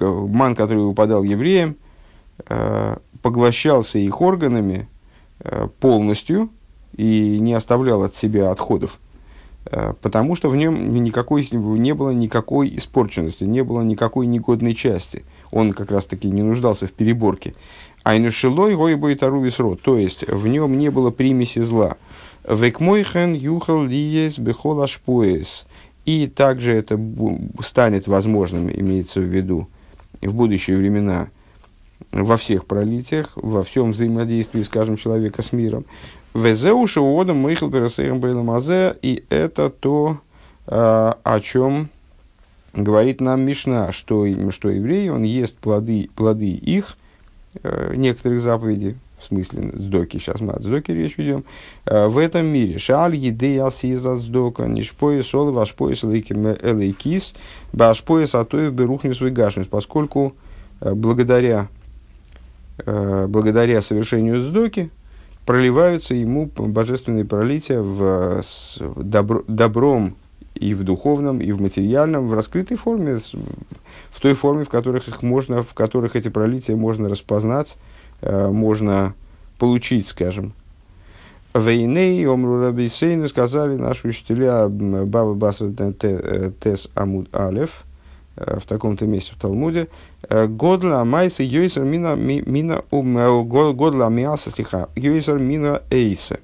ман, 0.00 0.54
который 0.56 0.82
выпадал 0.84 1.22
евреям, 1.22 1.76
поглощался 3.34 3.98
их 3.98 4.20
органами 4.20 4.86
э, 5.40 5.66
полностью 5.80 6.50
и 6.96 7.40
не 7.40 7.52
оставлял 7.52 8.04
от 8.04 8.14
себя 8.14 8.52
отходов, 8.52 9.00
э, 9.66 9.92
потому 10.00 10.36
что 10.36 10.48
в 10.48 10.54
нем 10.54 11.02
никакой, 11.02 11.44
не 11.50 11.94
было 11.94 12.10
никакой 12.10 12.76
испорченности, 12.76 13.42
не 13.42 13.64
было 13.64 13.82
никакой 13.82 14.26
негодной 14.26 14.76
части. 14.76 15.24
Он 15.50 15.72
как 15.72 15.90
раз-таки 15.90 16.28
не 16.28 16.42
нуждался 16.42 16.86
в 16.86 16.92
переборке. 16.92 17.54
Айнушилой 18.04 18.76
гойбой 18.76 19.16
тарувисро, 19.16 19.74
то 19.74 19.98
есть 19.98 20.22
в 20.28 20.46
нем 20.46 20.78
не 20.78 20.92
было 20.92 21.10
примеси 21.10 21.62
зла. 21.62 21.96
Векмойхен 22.48 23.34
юхал 23.34 23.82
лиес 23.82 24.38
бехолаш 24.38 25.00
пояс. 25.00 25.66
И 26.04 26.28
также 26.28 26.72
это 26.72 27.00
станет 27.64 28.06
возможным, 28.06 28.70
имеется 28.70 29.18
в 29.18 29.24
виду, 29.24 29.66
в 30.22 30.32
будущие 30.32 30.76
времена– 30.76 31.30
во 32.14 32.36
всех 32.36 32.66
пролитиях, 32.66 33.32
во 33.34 33.64
всем 33.64 33.92
взаимодействии, 33.92 34.62
скажем, 34.62 34.96
человека 34.96 35.42
с 35.42 35.52
миром. 35.52 35.84
Везеуши 36.32 37.00
уодом 37.00 37.38
мыхл 37.38 37.70
пересейром 37.70 38.20
бейламазе, 38.20 38.96
и 39.02 39.24
это 39.30 39.68
то, 39.70 40.18
а, 40.66 41.18
о 41.22 41.40
чем 41.40 41.88
говорит 42.72 43.20
нам 43.20 43.42
Мишна, 43.42 43.92
что, 43.92 44.26
что 44.50 44.70
еврей, 44.70 45.10
он 45.10 45.22
ест 45.22 45.56
плоды, 45.56 46.08
плоды 46.14 46.50
их, 46.50 46.96
э, 47.62 47.94
некоторых 47.96 48.40
заповедей, 48.40 48.96
в 49.20 49.26
смысле 49.26 49.70
сдоки, 49.74 50.18
сейчас 50.18 50.40
мы 50.40 50.54
от 50.54 50.64
сдоки 50.64 50.90
речь 50.90 51.16
ведем, 51.16 51.44
э, 51.86 52.08
в 52.08 52.18
этом 52.18 52.46
мире. 52.46 52.78
Шаль 52.78 53.14
еды 53.14 53.58
асиза 53.60 54.16
сдока, 54.16 54.64
нишпои 54.64 55.20
солы, 55.20 55.52
вашпои 55.52 55.94
элейкис, 55.94 57.34
башпои 57.72 58.24
сатоев 58.24 58.72
берухню 58.72 59.14
свой 59.14 59.30
гашность, 59.30 59.70
поскольку 59.70 60.34
э, 60.80 60.94
благодаря 60.94 61.68
благодаря 62.86 63.80
совершению 63.82 64.42
сдоки, 64.42 64.90
проливаются 65.46 66.14
ему 66.14 66.46
божественные 66.46 67.24
пролития 67.24 67.80
в, 67.80 68.42
в 68.78 69.02
добро, 69.02 69.44
добром 69.46 70.16
и 70.54 70.74
в 70.74 70.84
духовном, 70.84 71.40
и 71.40 71.52
в 71.52 71.60
материальном, 71.60 72.28
в 72.28 72.34
раскрытой 72.34 72.76
форме, 72.76 73.18
в 74.10 74.20
той 74.20 74.34
форме, 74.34 74.64
в 74.64 74.68
которых, 74.68 75.08
их 75.08 75.22
можно, 75.22 75.62
в 75.62 75.74
которых 75.74 76.16
эти 76.16 76.28
пролития 76.28 76.76
можно 76.76 77.08
распознать, 77.08 77.76
э, 78.22 78.48
можно 78.48 79.14
получить, 79.58 80.08
скажем. 80.08 80.52
Вейней, 81.54 82.26
Омру 82.26 82.60
Рабисейну 82.60 83.28
сказали 83.28 83.76
наши 83.76 84.08
учителя 84.08 84.68
Баба 84.68 85.34
Баса 85.34 85.72
Тес 85.72 86.88
Амуд 86.94 87.28
Алев, 87.34 87.84
в 88.36 88.62
таком-то 88.66 89.06
месте 89.06 89.32
в 89.36 89.40
Талмуде, 89.40 89.82
Э, 89.82 89.86
Годла 90.30 91.04
майса 91.04 91.42
йойсер 91.42 91.84
мина 91.84 92.14
мина 92.16 92.84
э, 92.90 93.42
годла 93.42 94.08
миаса 94.08 94.50
стиха 94.50 94.88
йойсер 94.96 95.38
мина 95.38 95.82
эйса. 95.90 96.40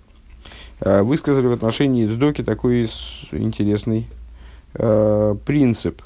Э, 0.81 1.03
высказали 1.03 1.47
в 1.47 1.53
отношении 1.53 2.07
Сдоки 2.07 2.43
такой 2.43 2.85
интересный 3.33 4.07
э, 4.75 5.35
принцип, 5.45 6.03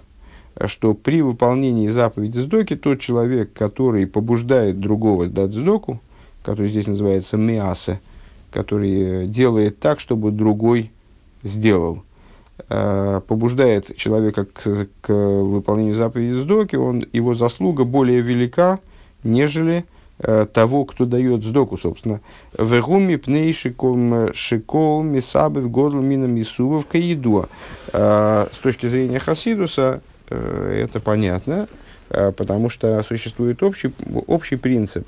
что 0.66 0.94
при 0.94 1.22
выполнении 1.22 1.88
заповеди 1.88 2.38
Сдоки 2.38 2.74
тот 2.74 3.00
человек, 3.00 3.52
который 3.52 4.06
побуждает 4.06 4.80
другого 4.80 5.26
сдать 5.26 5.52
Сдоку, 5.52 6.00
который 6.42 6.68
здесь 6.68 6.86
называется 6.86 7.36
миаса, 7.36 8.00
который 8.50 9.26
делает 9.28 9.78
так, 9.78 10.00
чтобы 10.00 10.32
другой 10.32 10.90
сделал. 11.42 12.02
Э, 12.68 13.20
побуждает 13.26 13.96
человека 13.96 14.44
к, 14.44 14.86
к 15.00 15.12
выполнению 15.12 15.94
заповеди 15.94 16.40
сдоки, 16.40 16.76
он, 16.76 17.04
его 17.12 17.34
заслуга 17.34 17.84
более 17.84 18.20
велика, 18.20 18.78
нежели 19.22 19.84
э, 20.18 20.46
того, 20.52 20.84
кто 20.84 21.04
дает 21.04 21.44
сдоку, 21.44 21.76
собственно. 21.76 22.20
Вегуми 22.58 23.16
пней 23.16 23.52
шиком 23.52 24.32
шикол 24.34 25.02
мисабы 25.02 25.60
в 25.62 25.70
годлу 25.70 26.00
мина 26.00 26.26
мисува 26.26 26.80
в 26.80 26.86
каидуа. 26.86 27.48
С 27.92 28.58
точки 28.62 28.86
зрения 28.86 29.18
Хасидуса 29.18 30.00
это 30.28 31.00
понятно, 31.00 31.68
потому 32.08 32.70
что 32.70 33.02
существует 33.06 33.62
общий, 33.62 33.92
общий 34.26 34.56
принцип, 34.56 35.06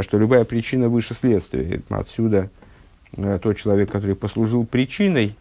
что 0.00 0.18
любая 0.18 0.44
причина 0.44 0.88
выше 0.88 1.14
следствия. 1.14 1.82
Отсюда 1.88 2.48
тот 3.42 3.58
человек, 3.58 3.90
который 3.90 4.16
послужил 4.16 4.64
причиной 4.64 5.34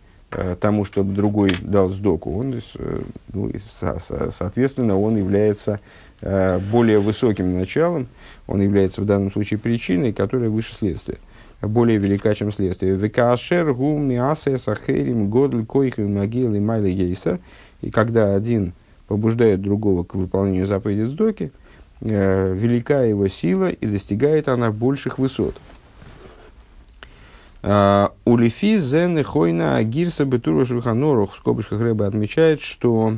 тому, 0.59 0.85
чтобы 0.85 1.13
другой 1.13 1.51
дал 1.61 1.89
сдоку, 1.89 2.37
он, 2.37 2.61
ну, 3.33 3.51
со, 3.79 3.99
со, 3.99 4.31
соответственно, 4.31 4.99
он 4.99 5.17
является 5.17 5.79
более 6.21 6.99
высоким 6.99 7.57
началом, 7.57 8.07
он 8.47 8.61
является 8.61 9.01
в 9.01 9.05
данном 9.05 9.31
случае 9.31 9.59
причиной, 9.59 10.13
которая 10.13 10.49
выше 10.49 10.73
следствия, 10.73 11.17
более 11.61 11.97
велика, 11.97 12.33
чем 12.35 12.51
следствие. 12.51 12.95
Векашер 12.95 13.73
гу 13.73 13.97
миасе 13.97 14.57
сахерим 14.57 15.29
годль 15.29 15.65
и 15.65 16.59
майли 16.59 16.91
гейсер. 16.91 17.39
И 17.81 17.89
когда 17.89 18.35
один 18.35 18.73
побуждает 19.07 19.61
другого 19.61 20.03
к 20.03 20.15
выполнению 20.15 20.67
заповеди 20.67 21.07
сдоки, 21.07 21.51
э, 22.01 22.53
велика 22.53 23.01
его 23.03 23.27
сила 23.27 23.69
и 23.69 23.85
достигает 23.85 24.47
она 24.47 24.71
больших 24.71 25.19
высот. 25.19 25.55
А, 27.63 28.13
Улифи 28.25 28.79
зен 28.79 29.23
хойна 29.23 29.77
агирса 29.77 30.25
бетура 30.25 30.65
шульханорух 30.65 31.33
в 31.33 31.37
скобочках 31.37 31.79
Рэба 31.79 32.07
отмечает, 32.07 32.61
что 32.61 33.17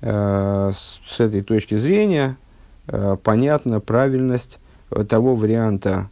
э, 0.00 0.72
с 0.72 1.20
этой 1.20 1.42
точки 1.42 1.76
зрения 1.76 2.38
э, 2.86 3.16
понятна 3.22 3.80
правильность 3.80 4.58
того 5.08 5.36
варианта, 5.36 6.08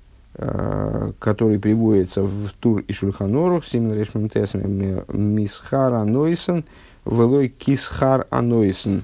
который 1.18 1.58
приводится 1.58 2.22
в 2.22 2.50
Тур 2.60 2.84
и 2.86 2.92
Шульханорух, 2.92 3.66
Симнрешментесами 3.66 5.02
Мисхара 5.08 6.04
Нойсен, 6.04 6.64
Велой 7.04 7.48
Кисхар 7.48 8.28
Анойсен, 8.30 9.02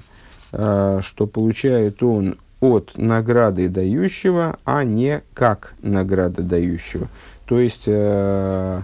что 0.51 1.27
получает 1.29 2.01
он 2.03 2.37
от 2.61 2.93
награды 2.95 3.67
дающего, 3.67 4.57
а 4.63 4.85
не 4.85 5.23
как 5.33 5.73
награда 5.81 6.41
дающего. 6.41 7.09
То 7.45 7.59
есть, 7.59 7.83
э, 7.85 8.81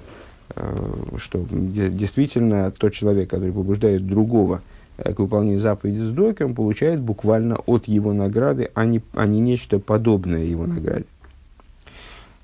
э, 0.56 0.94
что 1.18 1.46
действительно 1.50 2.72
тот 2.72 2.94
человек, 2.94 3.30
который 3.30 3.52
побуждает 3.52 4.06
другого 4.06 4.62
э, 4.98 5.14
к 5.14 5.20
выполнению 5.20 5.60
заповеди 5.60 6.02
сдоки, 6.02 6.44
он 6.44 6.54
получает 6.54 7.00
буквально 7.00 7.56
от 7.66 7.88
его 7.88 8.14
награды, 8.14 8.70
а 8.76 8.86
не, 8.86 9.02
а 9.14 9.26
не 9.26 9.40
нечто 9.40 9.80
подобное 9.80 10.44
его 10.44 10.68
награде. 10.68 11.06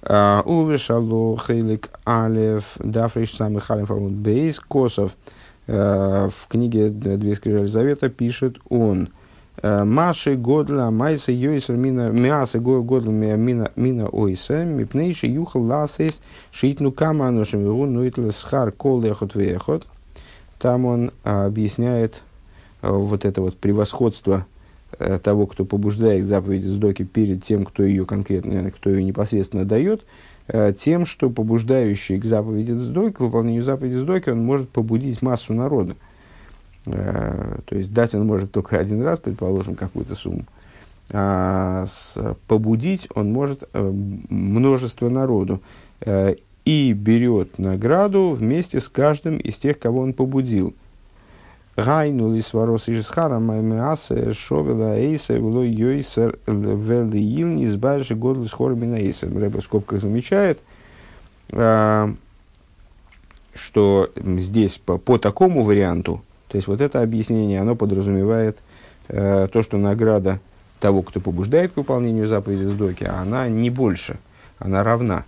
Уве 0.01 0.77
шало 0.77 1.37
хейлик 1.37 1.89
алев 2.05 2.63
дафриш 2.79 3.33
самый 3.33 3.59
халев 3.59 3.89
бейс 4.11 4.59
косов 4.59 5.11
в 5.65 6.31
книге 6.47 6.89
«Две 6.89 7.35
скрижали 7.35 7.65
завета» 7.65 8.07
пишет 8.07 8.57
он– 8.69 9.09
Э, 9.16 9.16
Маши 9.63 10.35
годла 10.35 10.91
майса 10.91 11.31
йойсер 11.31 11.75
мина 11.75 12.11
мяса 12.11 12.59
годла 12.59 13.09
мина 13.09 13.71
мина 13.75 14.07
ойса 14.07 14.63
мипнейши 14.63 15.25
юхал 15.27 15.63
ласейс 15.63 16.21
шитну 16.51 16.91
кама 16.91 17.27
аношем 17.29 17.61
вегу 17.61 17.85
нуитл 17.87 18.29
схар 18.31 18.71
кол 18.71 19.03
ехот 19.03 19.33
вехот. 19.33 19.87
Там 20.59 20.85
он 20.85 21.11
а, 21.23 21.45
объясняет 21.45 22.21
а, 22.81 22.91
вот 22.91 23.25
это 23.25 23.41
вот 23.41 23.57
превосходство 23.57 24.45
а, 24.99 25.19
того, 25.19 25.45
кто 25.45 25.65
побуждает 25.65 26.23
к 26.23 26.27
заповеди 26.27 26.67
сдоки 26.67 27.03
перед 27.03 27.43
тем, 27.43 27.65
кто 27.65 27.83
ее 27.83 28.05
конкретно, 28.05 28.71
кто 28.71 28.89
ее 28.89 29.03
непосредственно 29.03 29.65
дает, 29.65 30.03
тем, 30.79 31.05
что 31.05 31.29
побуждающий 31.29 32.17
к 32.19 32.23
заповеди 32.23 32.71
сдоки, 32.71 33.15
к 33.15 33.19
выполнению 33.19 33.63
заповеди 33.63 33.95
сдоки, 33.95 34.29
он 34.29 34.45
может 34.45 34.69
побудить 34.69 35.21
массу 35.21 35.53
народа. 35.53 35.97
Э, 36.91 37.59
то 37.65 37.75
есть 37.75 37.93
дать 37.93 38.13
он 38.15 38.25
может 38.25 38.51
только 38.51 38.77
один 38.77 39.03
раз, 39.03 39.19
предположим, 39.19 39.75
какую-то 39.75 40.15
сумму. 40.15 40.45
А 41.11 41.85
с, 41.85 42.15
побудить 42.47 43.07
он 43.15 43.31
может 43.31 43.63
э, 43.73 43.91
множество 44.29 45.09
народу. 45.09 45.61
Э, 46.01 46.35
и 46.65 46.91
берет 46.91 47.59
награду 47.59 48.31
вместе 48.31 48.81
с 48.81 48.89
каждым 48.89 49.37
из 49.37 49.55
тех, 49.55 49.79
кого 49.79 50.01
он 50.01 50.11
побудил. 50.13 50.73
Гайну 51.77 52.33
ли 52.33 52.41
сварос 52.41 52.89
и 52.89 52.93
жсхара 52.93 53.39
маймеасе 53.39 54.33
шовела 54.33 54.97
эйса 54.97 55.39
вло 55.39 55.63
йойсер 55.63 56.39
велиил 56.47 57.63
избавишь 57.63 58.11
год 58.11 58.39
ли 58.39 58.47
схорбина 58.47 58.95
эйса. 58.95 59.29
Рэба 59.29 59.61
в 59.61 59.63
скобках 59.63 60.01
замечает, 60.01 60.59
что 63.53 64.09
здесь 64.15 64.77
по, 64.83 64.97
по 64.97 65.17
такому 65.19 65.63
варианту 65.63 66.21
то 66.47 66.55
есть 66.55 66.67
вот 66.67 66.81
это 66.81 67.01
объяснение, 67.01 67.61
оно 67.61 67.75
подразумевает 67.75 68.57
э, 69.09 69.47
то, 69.51 69.63
что 69.63 69.77
награда 69.77 70.39
того, 70.79 71.01
кто 71.01 71.19
побуждает 71.19 71.73
к 71.73 71.77
выполнению 71.77 72.27
заповеди 72.27 72.63
Сдоки, 72.63 73.03
она 73.03 73.47
не 73.47 73.69
больше, 73.69 74.17
она 74.59 74.83
равна 74.83 75.25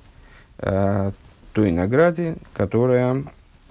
э, 0.60 1.12
той 1.54 1.72
награде, 1.72 2.36
которая, 2.54 3.24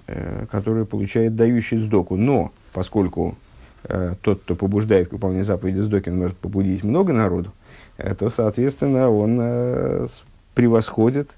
э, 0.07 0.47
которую 0.51 0.87
получает 0.87 1.37
дающий 1.37 1.79
Сдоку. 1.79 2.17
Но 2.17 2.53
поскольку 2.73 3.37
э, 3.85 4.15
тот, 4.21 4.43
кто 4.43 4.55
побуждает 4.55 5.09
к 5.09 5.13
выполнению 5.13 5.47
заповеди 5.47 5.79
Сдоки, 5.79 6.11
может 6.11 6.37
побудить 6.37 6.85
много 6.85 7.13
народу, 7.13 7.53
э, 7.97 8.15
то, 8.15 8.29
соответственно, 8.29 9.11
он 9.11 9.39
э, 9.41 10.07
превосходит 10.55 11.31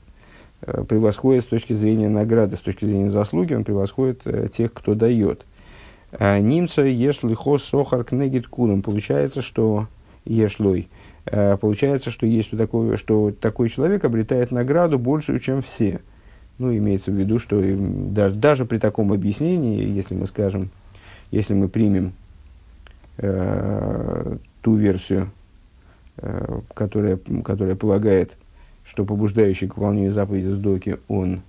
э, 0.62 0.84
превосходит 0.88 1.44
с 1.44 1.48
точки 1.48 1.74
зрения 1.74 2.08
награды, 2.08 2.56
с 2.56 2.60
точки 2.60 2.84
зрения 2.84 3.10
заслуги, 3.10 3.54
он 3.54 3.64
превосходит 3.64 4.22
э, 4.24 4.48
тех, 4.52 4.72
кто 4.72 4.94
дает. 4.94 5.44
Э, 6.12 6.40
Нимца 6.40 6.82
ешли 6.82 7.34
хос 7.34 7.64
сохар 7.64 8.04
кнегит 8.04 8.46
кулом. 8.48 8.82
Получается, 8.82 9.42
что 9.42 9.88
ешлой. 10.24 10.88
Э, 11.26 11.56
получается, 11.56 12.10
что 12.10 12.26
есть 12.26 12.56
такой, 12.56 12.96
что 12.96 13.32
такой 13.32 13.68
человек 13.68 14.04
обретает 14.04 14.50
награду 14.50 14.98
большую, 14.98 15.40
чем 15.40 15.62
все. 15.62 16.00
Ну, 16.58 16.76
имеется 16.76 17.10
в 17.10 17.14
виду, 17.14 17.38
что 17.38 17.62
даже, 17.62 18.34
даже 18.34 18.64
при 18.66 18.78
таком 18.78 19.12
объяснении, 19.12 19.88
если 19.88 20.14
мы 20.14 20.26
скажем, 20.26 20.70
если 21.30 21.54
мы 21.54 21.68
примем 21.68 22.12
э, 23.16 24.36
ту 24.60 24.76
версию, 24.76 25.30
э, 26.18 26.60
которая, 26.74 27.18
которая 27.44 27.76
полагает, 27.76 28.36
что 28.84 29.04
побуждающий 29.04 29.68
к 29.68 29.76
выполнению 29.76 30.12
заповеди 30.12 30.48
Сдоки, 30.48 30.98
он 31.08 31.42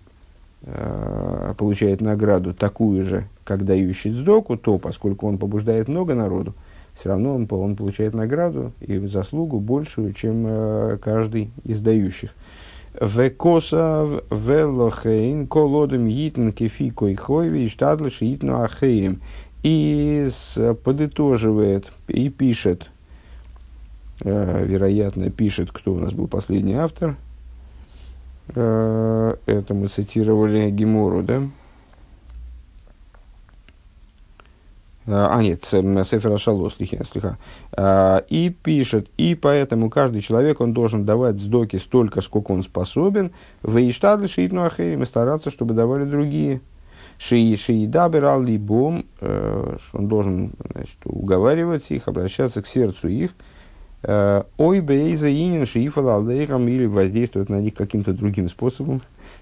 э, 0.63 1.54
получает 1.58 2.02
награду 2.02 2.54
такую 2.54 3.04
же, 3.04 3.28
как 3.43 3.65
дающий 3.65 4.12
сдоку, 4.12 4.58
то, 4.58 4.78
поскольку 4.78 5.28
он 5.28 5.38
побуждает 5.38 5.88
много 5.88 6.15
народу, 6.15 6.54
все 6.93 7.10
равно 7.10 7.36
он, 7.36 7.47
он 7.50 7.76
получает 7.76 8.13
награду 8.13 8.74
и 8.82 8.97
заслугу 9.08 9.60
большую, 9.60 10.13
чем 10.13 10.45
э, 10.45 10.97
каждый 11.02 11.52
из 11.63 11.82
дающих. 11.82 12.32
Векоса 13.00 14.21
велохейн 14.30 15.47
колодом 15.47 16.08
йитн 16.08 16.50
кефи 16.50 16.89
койхойви 16.89 17.63
и 17.63 17.69
штадлыши 17.69 18.26
йитну 18.26 18.62
ахейрим. 18.62 19.21
И 19.63 20.30
подытоживает 20.84 21.91
и 22.08 22.30
пишет, 22.30 22.89
э, 24.24 24.65
вероятно, 24.65 25.30
пишет, 25.30 25.71
кто 25.71 25.93
у 25.93 26.00
нас 26.00 26.13
был 26.13 26.28
последний 26.28 26.74
автор. 26.74 27.15
Э, 28.55 29.35
это 29.45 29.73
мы 29.73 29.87
цитировали 29.87 30.69
Гемору, 30.69 31.23
да? 31.23 31.41
а 35.07 35.41
нет, 35.41 35.65
Сефера 35.65 36.37
Шалос, 36.37 36.75
слегка, 36.77 37.37
а, 37.73 38.23
и 38.29 38.49
пишет, 38.49 39.09
и 39.17 39.33
поэтому 39.33 39.89
каждый 39.89 40.21
человек, 40.21 40.61
он 40.61 40.73
должен 40.73 41.05
давать 41.05 41.39
сдоки 41.39 41.77
столько, 41.77 42.21
сколько 42.21 42.51
он 42.51 42.61
способен, 42.61 43.31
вейштадль 43.63 44.29
шиитну 44.29 44.63
ахерим, 44.63 45.01
и 45.01 45.05
стараться, 45.07 45.49
чтобы 45.49 45.73
давали 45.73 46.05
другие. 46.05 46.61
Шии 47.17 47.55
шии 47.55 47.87
дабер 47.87 48.41
либом, 48.41 49.05
э, 49.19 49.77
он 49.93 50.07
должен 50.07 50.53
значит, 50.71 50.97
уговаривать 51.03 51.91
их, 51.91 52.07
обращаться 52.07 52.61
к 52.61 52.67
сердцу 52.67 53.07
их, 53.07 53.31
э, 53.31 53.61
ой 54.03 54.79
бейза 54.81 55.29
инин 55.29 55.65
шиифал 55.65 56.09
алдейхам 56.09 56.67
или 56.67 56.85
воздействовать 56.85 57.49
на 57.49 57.59
них 57.61 57.75
каким-то 57.75 58.13
другим 58.13 58.49
способом. 58.49 59.01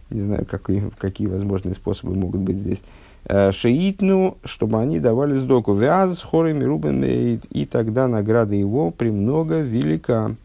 Не 0.09 0.21
знаю, 0.21 0.45
какие, 0.45 0.91
какие 0.97 1.27
возможные 1.27 1.75
способы 1.75 2.15
могут 2.15 2.41
быть 2.41 2.57
здесь. 2.57 2.81
Э, 3.25 3.51
шеитну, 3.51 4.37
чтобы 4.43 4.79
они 4.79 4.99
давали 4.99 5.37
сдоку. 5.37 5.73
Вяз 5.73 6.19
с 6.19 6.23
хорами 6.23 6.63
рубен 6.63 7.03
и 7.03 7.65
тогда 7.65 8.07
награда 8.07 8.55
его 8.55 8.89
премного 8.91 9.61
велика. 9.61 10.35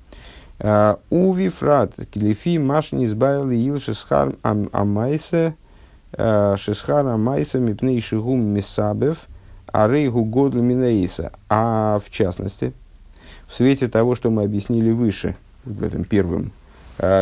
У 1.11 1.33
вифрат 1.33 1.95
клифи 2.13 2.59
машни 2.59 3.07
избавили 3.07 3.57
илши 3.57 3.95
схар 3.95 4.35
амайсе 4.43 5.57
Шисхара 6.17 7.17
Майса 7.17 7.59
Мипней 7.59 8.01
Шигум 8.01 8.41
Мисабев 8.41 9.27
Арейгу 9.67 10.25
Годл 10.25 10.61
Минаиса. 10.61 11.33
А 11.49 11.99
в 11.99 12.11
частности, 12.11 12.73
в 13.55 13.57
свете 13.57 13.87
того, 13.87 14.17
что 14.17 14.33
мы 14.33 14.43
объяснили 14.43 14.91
выше, 14.91 15.37
в 15.65 15.85
этом 15.85 16.03
первом, 16.03 16.51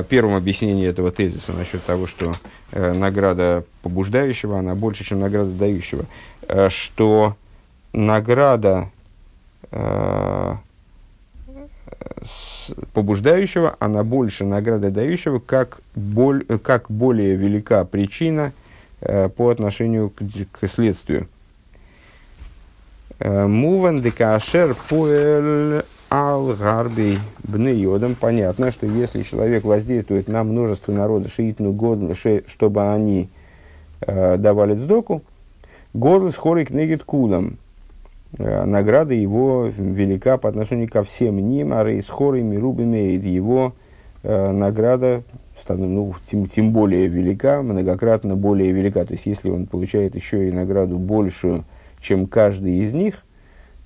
первом 0.08 0.34
объяснении 0.34 0.88
этого 0.88 1.12
тезиса 1.12 1.52
насчет 1.52 1.84
того, 1.84 2.06
что 2.06 2.32
награда 2.72 3.64
побуждающего, 3.82 4.58
она 4.58 4.74
больше, 4.74 5.04
чем 5.04 5.20
награда 5.20 5.50
дающего, 5.50 6.06
что 6.70 7.36
награда 7.92 8.88
побуждающего, 12.94 13.76
она 13.78 14.02
больше 14.02 14.46
награды 14.46 14.90
дающего, 14.90 15.38
как, 15.38 15.82
боль, 15.94 16.46
как 16.62 16.90
более 16.90 17.36
велика 17.36 17.84
причина 17.84 18.54
э, 19.00 19.28
по 19.28 19.50
отношению 19.50 20.10
к, 20.10 20.22
к 20.52 20.68
следствию. 20.68 21.28
Э, 23.18 23.46
Муван 23.46 24.00
декашер 24.02 24.74
пуэль 24.88 25.82
ал 26.12 26.54
гарбей 26.54 27.18
бнеодом. 27.42 28.14
Понятно, 28.14 28.70
что 28.70 28.86
если 28.86 29.22
человек 29.22 29.64
воздействует 29.64 30.28
на 30.28 30.44
множество 30.44 30.92
народа 30.92 31.28
шиитну 31.28 31.72
год, 31.72 32.16
чтобы 32.46 32.92
они 32.92 33.30
э, 34.00 34.36
давали 34.36 34.74
сдоку, 34.74 35.22
год 35.94 36.32
с 36.32 36.36
хорик 36.36 36.70
негит 36.70 37.04
кулам– 37.04 37.58
Э, 38.38 38.64
награда 38.64 39.12
его 39.12 39.70
велика 39.76 40.38
по 40.38 40.48
отношению 40.48 40.88
ко 40.88 41.02
всем 41.02 41.36
ним, 41.36 41.72
а 41.72 41.84
рейсхоры 41.84 42.40
мируб 42.40 42.80
имеет 42.80 43.24
его 43.24 43.74
э, 44.22 44.52
награда, 44.52 45.22
ну, 45.68 46.14
тем, 46.24 46.46
тем 46.46 46.72
более 46.72 47.08
велика, 47.08 47.62
многократно 47.62 48.34
более 48.34 48.72
велика. 48.72 49.04
То 49.04 49.12
есть, 49.12 49.26
если 49.26 49.50
он 49.50 49.66
получает 49.66 50.14
еще 50.14 50.48
и 50.48 50.52
награду 50.52 50.98
большую, 50.98 51.64
чем 52.00 52.26
каждый 52.26 52.78
из 52.78 52.94
них, 52.94 53.22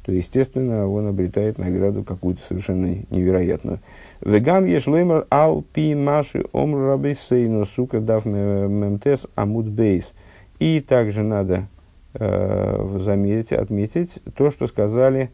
то, 0.07 0.13
естественно, 0.13 0.89
он 0.89 1.09
обретает 1.09 1.59
награду 1.59 2.05
какую-то 2.05 2.41
совершенно 2.41 2.95
невероятную. 3.11 3.81
Вегам 4.21 4.65
ешлоймер 4.65 5.27
ал 5.33 5.63
пи 5.63 5.97
маши 5.97 6.45
омр 6.53 6.93
рабисейну 6.93 7.65
сука 7.65 7.99
дав 7.99 8.25
мемтес 8.25 9.27
амуд 9.35 9.67
бейс. 9.67 10.15
И 10.61 10.81
также 10.81 11.25
надо 11.25 11.67
э, 12.15 12.99
заметить, 13.01 13.51
отметить 13.51 14.21
то, 14.37 14.53
что 14.53 14.69
сказали 14.69 15.31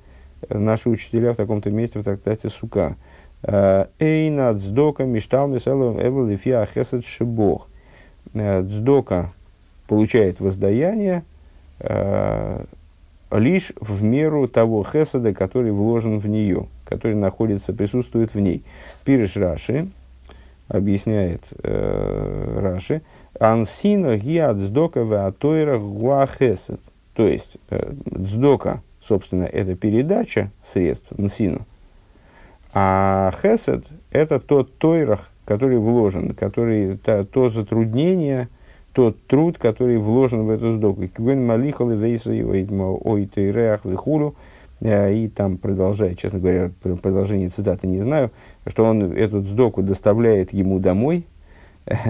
наши 0.48 0.88
учителя 0.88 1.34
в 1.34 1.36
таком-то 1.36 1.70
месте 1.70 1.98
в 1.98 2.04
трактате 2.04 2.48
Сука. 2.48 2.96
Э, 3.42 3.88
Эйна 3.98 4.54
дздока 4.54 5.04
миштал 5.04 5.48
мисэлэм 5.48 6.00
эвэл 6.00 6.28
лифиа 6.28 6.64
хесед 6.64 7.04
шибох. 7.04 7.68
Э, 8.32 8.62
дздока 8.62 9.34
получает 9.86 10.40
воздаяние 10.40 11.24
э, 11.78 12.64
лишь 13.38 13.72
в 13.80 14.02
меру 14.02 14.48
того 14.48 14.84
хеседа, 14.84 15.34
который 15.34 15.72
вложен 15.72 16.18
в 16.18 16.26
нее, 16.26 16.68
который 16.84 17.16
находится, 17.16 17.72
присутствует 17.72 18.34
в 18.34 18.40
ней. 18.40 18.64
Пириш 19.04 19.36
Раши 19.36 19.88
объясняет 20.68 21.52
э, 21.62 22.58
Раши, 22.60 23.02
Ансино 23.38 24.16
гиа 24.16 24.52
дздока 24.52 25.00
веатойра 25.00 25.78
гуахесет. 25.78 26.80
То 27.14 27.26
есть, 27.26 27.58
э, 27.70 27.92
дздока, 28.06 28.82
собственно, 29.00 29.44
это 29.44 29.74
передача 29.74 30.50
средств 30.64 31.10
нсину. 31.18 31.66
А 32.74 33.32
хесед– 33.42 33.84
это 34.10 34.40
тот 34.40 34.78
тойрах, 34.78 35.30
который 35.44 35.78
вложен, 35.78 36.34
который, 36.34 36.96
то, 36.96 37.24
то 37.24 37.50
затруднение, 37.50 38.48
тот 38.92 39.16
труд, 39.26 39.58
который 39.58 39.96
вложен 39.98 40.44
в 40.44 40.50
эту 40.50 40.74
сдоку. 40.74 41.08
Квен 41.08 41.46
малихал 41.46 41.90
и 41.90 41.96
вейса 41.96 42.30
ой 42.30 43.26
тейреах 43.26 43.84
вихулю. 43.84 44.34
Э, 44.82 45.14
и 45.14 45.28
там 45.28 45.58
продолжает, 45.58 46.18
честно 46.18 46.40
говоря, 46.40 46.70
продолжение 46.80 47.48
цитаты 47.48 47.86
не 47.86 48.00
знаю, 48.00 48.30
что 48.66 48.84
он 48.84 49.12
эту 49.12 49.42
сдоку 49.42 49.82
доставляет 49.82 50.52
ему 50.52 50.80
домой, 50.80 51.24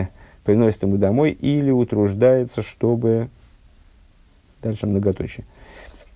приносит 0.44 0.82
ему 0.82 0.96
домой 0.96 1.30
или 1.32 1.70
утруждается, 1.70 2.62
чтобы... 2.62 3.28
Дальше 4.62 4.86
многоточие. 4.86 5.44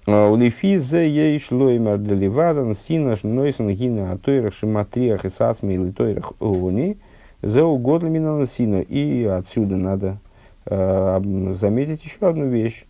«А, 0.07 0.31
Улифизе 0.31 1.09
ей 1.09 1.39
шло 1.41 1.69
и 1.69 1.81
марделивадан 1.81 2.75
синаш 2.75 3.25
нойсон 3.25 3.71
гина 3.71 4.13
атойрах 4.13 4.55
шиматриях 4.55 5.25
и 5.25 5.29
сасми 5.29 5.75
или 5.75 5.91
тойрах 5.91 6.33
они 6.41 6.97
за 7.43 7.65
угодно 7.65 8.09
на 8.09 8.47
сина. 8.47 8.81
И 8.83 9.25
отсюда 9.25 9.77
надо 9.77 10.07
э, 10.07 10.26
заметить 10.67 12.05
еще 12.05 12.29
одну 12.29 12.47
вещь, 12.47 12.85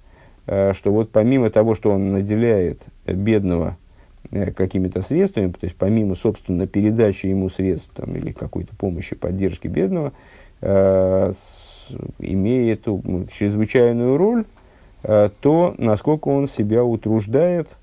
э, 0.46 0.72
что 0.72 0.92
вот 0.92 1.10
помимо 1.10 1.50
того, 1.50 1.74
что 1.74 1.90
он 1.90 2.12
наделяет 2.12 2.82
бедного 3.06 3.76
э, 4.30 4.50
какими-то 4.52 5.02
средствами, 5.02 5.52
то 5.52 5.58
есть 5.64 5.76
помимо, 5.76 6.14
собственно, 6.14 6.66
передачи 6.66 7.26
ему 7.26 7.50
средств 7.50 7.90
там, 7.94 8.16
или 8.16 8.32
какой-то 8.32 8.74
помощи, 8.76 9.14
поддержки 9.14 9.68
бедного, 9.68 10.12
э, 10.62 11.32
имеет 12.18 12.84
чрезвычайную 13.32 14.16
роль, 14.16 14.44
э, 15.02 15.30
то 15.40 15.74
насколько 15.78 16.28
он 16.28 16.48
себя 16.48 16.82
утруждает, 16.82 17.76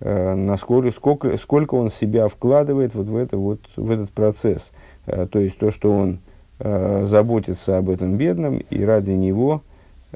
э, 0.00 0.34
насколько, 0.34 0.90
сколько, 0.90 1.38
сколько 1.38 1.74
он 1.76 1.90
себя 1.90 2.28
вкладывает 2.28 2.94
вот 2.94 3.06
в, 3.06 3.16
это, 3.16 3.36
вот, 3.36 3.60
в 3.76 3.90
этот 3.90 4.10
процесс. 4.10 4.72
Э, 5.06 5.26
то 5.30 5.38
есть 5.38 5.58
то, 5.58 5.70
что 5.70 5.92
он 5.92 6.14
э, 6.14 6.33
заботится 6.60 7.78
об 7.78 7.90
этом 7.90 8.16
бедном 8.16 8.58
и 8.58 8.84
ради 8.84 9.10
него, 9.10 9.62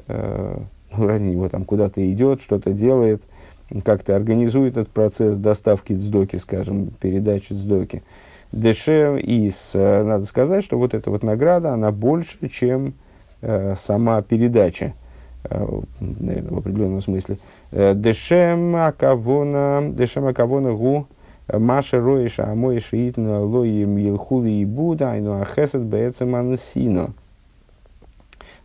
э, 0.07 0.57
ну, 0.95 1.07
ради 1.07 1.23
него 1.23 1.49
там 1.49 1.65
куда-то 1.65 2.09
идет, 2.11 2.41
что-то 2.41 2.71
делает, 2.71 3.21
как-то 3.83 4.15
организует 4.15 4.77
этот 4.77 4.89
процесс 4.89 5.37
доставки 5.37 5.93
цдоки, 5.93 6.37
скажем, 6.37 6.91
передачи 6.99 7.53
цдоки. 7.53 7.97
Э, 7.97 8.01
Дешев 8.51 9.19
из, 9.21 9.71
э, 9.73 10.03
надо 10.03 10.25
сказать, 10.25 10.63
что 10.63 10.79
вот 10.79 10.95
эта 10.95 11.11
вот 11.11 11.21
награда, 11.21 11.71
она 11.73 11.91
больше, 11.91 12.49
чем 12.49 12.93
э, 13.41 13.75
сама 13.77 14.23
передача, 14.23 14.93
э, 15.43 15.81
наверное, 15.99 16.51
в 16.51 16.57
определенном 16.57 17.01
смысле. 17.01 17.37
Э, 17.71 17.93
дешем 17.95 18.75
акавона, 18.75 19.91
дешем 19.93 20.25
акавона 20.25 20.73
гу, 20.73 21.05
Маша 21.51 21.99
роиша 21.99 22.51
амой 22.51 22.79
шиитна 22.79 23.41
лоим 23.41 23.97
елхули 23.97 24.49
и 24.49 24.65
буда, 24.65 25.11
айну 25.11 25.41
ахесет 25.41 25.83
бэцем 25.83 26.35
ансино. 26.35 27.11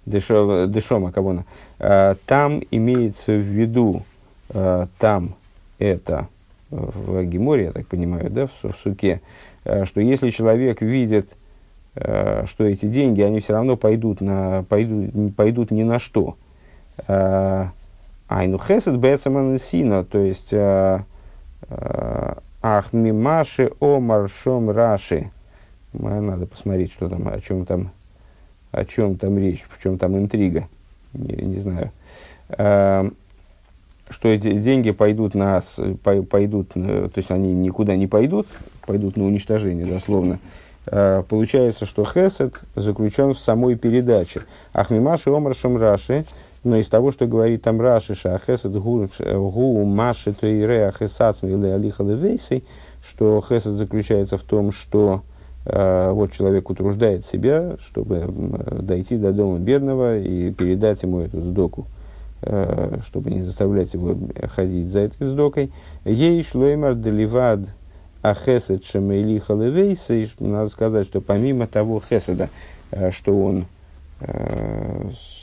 Дешом 0.07 1.07
акавона. 1.07 1.47
Там 1.79 2.63
имеется 2.71 3.33
в 3.33 3.41
виду, 3.41 4.03
там 4.51 5.35
это 5.79 6.29
в 6.71 7.25
Геморе, 7.25 7.65
я 7.65 7.73
так 7.73 7.87
понимаю, 7.87 8.31
да, 8.31 8.47
в, 8.47 8.65
в 8.65 8.77
суке, 8.77 9.23
Э, 9.65 9.85
что 9.85 10.01
если 10.01 10.31
человек 10.31 10.81
видит, 10.83 11.29
что 11.97 12.65
эти 12.65 12.87
деньги, 12.87 13.23
они 13.23 13.39
все 13.39 13.53
равно 13.53 13.77
пойдут, 13.77 14.21
на, 14.21 14.65
пойдут, 14.69 15.37
пойдут 15.37 15.71
ни 15.71 15.85
на 15.85 16.01
что. 16.01 16.37
Айну 17.07 18.59
хесед 18.59 18.97
бецаманасина, 18.97 20.05
то 20.05 20.19
есть 20.19 20.53
ахмимаши 22.65 23.71
омар 23.81 24.29
шом 24.29 24.71
раши. 24.71 25.31
Надо 25.93 26.47
посмотреть, 26.47 26.93
что 26.93 27.09
там, 27.09 27.29
о 27.29 27.41
чем 27.41 27.67
там, 27.67 27.91
о 28.73 28.85
чем 28.85 29.17
там 29.17 29.39
речь, 29.39 29.65
в 29.69 29.83
чем 29.83 29.99
там 29.99 30.17
интрига. 30.17 30.69
Не, 31.13 31.35
не 31.45 31.57
знаю 31.57 31.93
что 34.11 34.29
эти 34.29 34.53
деньги 34.59 34.91
пойдут 34.91 35.35
на, 35.35 35.63
пойдут, 36.31 36.71
то 36.75 37.11
есть 37.17 37.31
они 37.31 37.53
никуда 37.53 37.97
не 37.97 38.07
пойдут, 38.07 38.47
пойдут 38.87 39.17
на 39.17 39.25
уничтожение, 39.25 39.87
дословно, 39.87 40.39
э, 40.87 41.23
получается, 41.29 41.87
что 41.87 42.05
хесед 42.05 42.63
заключен 42.75 43.35
в 43.35 43.39
самой 43.39 43.77
передаче. 43.77 44.43
Ахмимаши 44.73 45.31
омар 45.31 45.55
шамраши, 45.55 46.27
но 46.65 46.77
из 46.77 46.89
того, 46.89 47.13
что 47.13 47.27
говорит 47.27 47.63
там 47.63 47.81
Раши, 47.81 48.15
что 48.15 48.39
хесед 48.45 48.73
гу 48.73 49.85
маши 49.85 50.33
то 50.33 50.47
и 50.47 50.63
ре 50.63 50.89
ахесацми 50.89 51.51
или 51.51 51.67
алиха 51.69 52.03
левейсей, 52.03 52.65
что 53.07 53.43
хесед 53.47 53.75
заключается 53.75 54.39
в 54.39 54.43
том, 54.43 54.73
что 54.73 55.23
э, 55.67 56.11
вот 56.11 56.33
человек 56.33 56.69
утруждает 56.71 57.25
себя, 57.25 57.77
чтобы 57.81 58.25
дойти 58.81 59.17
до 59.19 59.33
дома 59.33 59.59
бедного 59.59 60.19
и 60.19 60.51
передать 60.53 61.03
ему 61.03 61.21
эту 61.21 61.41
сдоку 61.43 61.87
э, 62.43 62.99
чтобы 63.07 63.31
не 63.31 63.43
заставлять 63.43 63.95
его 63.95 64.17
ходить 64.49 64.89
за 64.89 65.01
этой 65.01 65.29
сдокой. 65.29 65.71
Ей 66.05 66.43
шлоймар 66.43 66.95
деливад 66.95 67.61
а 68.25 68.35
хесед 68.35 68.87
шемейлиха 68.87 69.53
левейса, 69.53 70.15
надо 70.39 70.71
сказать, 70.71 71.07
что 71.07 71.21
помимо 71.21 71.67
того 71.67 72.01
хеседа, 72.01 72.49
э, 72.91 73.11
что 73.11 73.39
он 73.39 73.67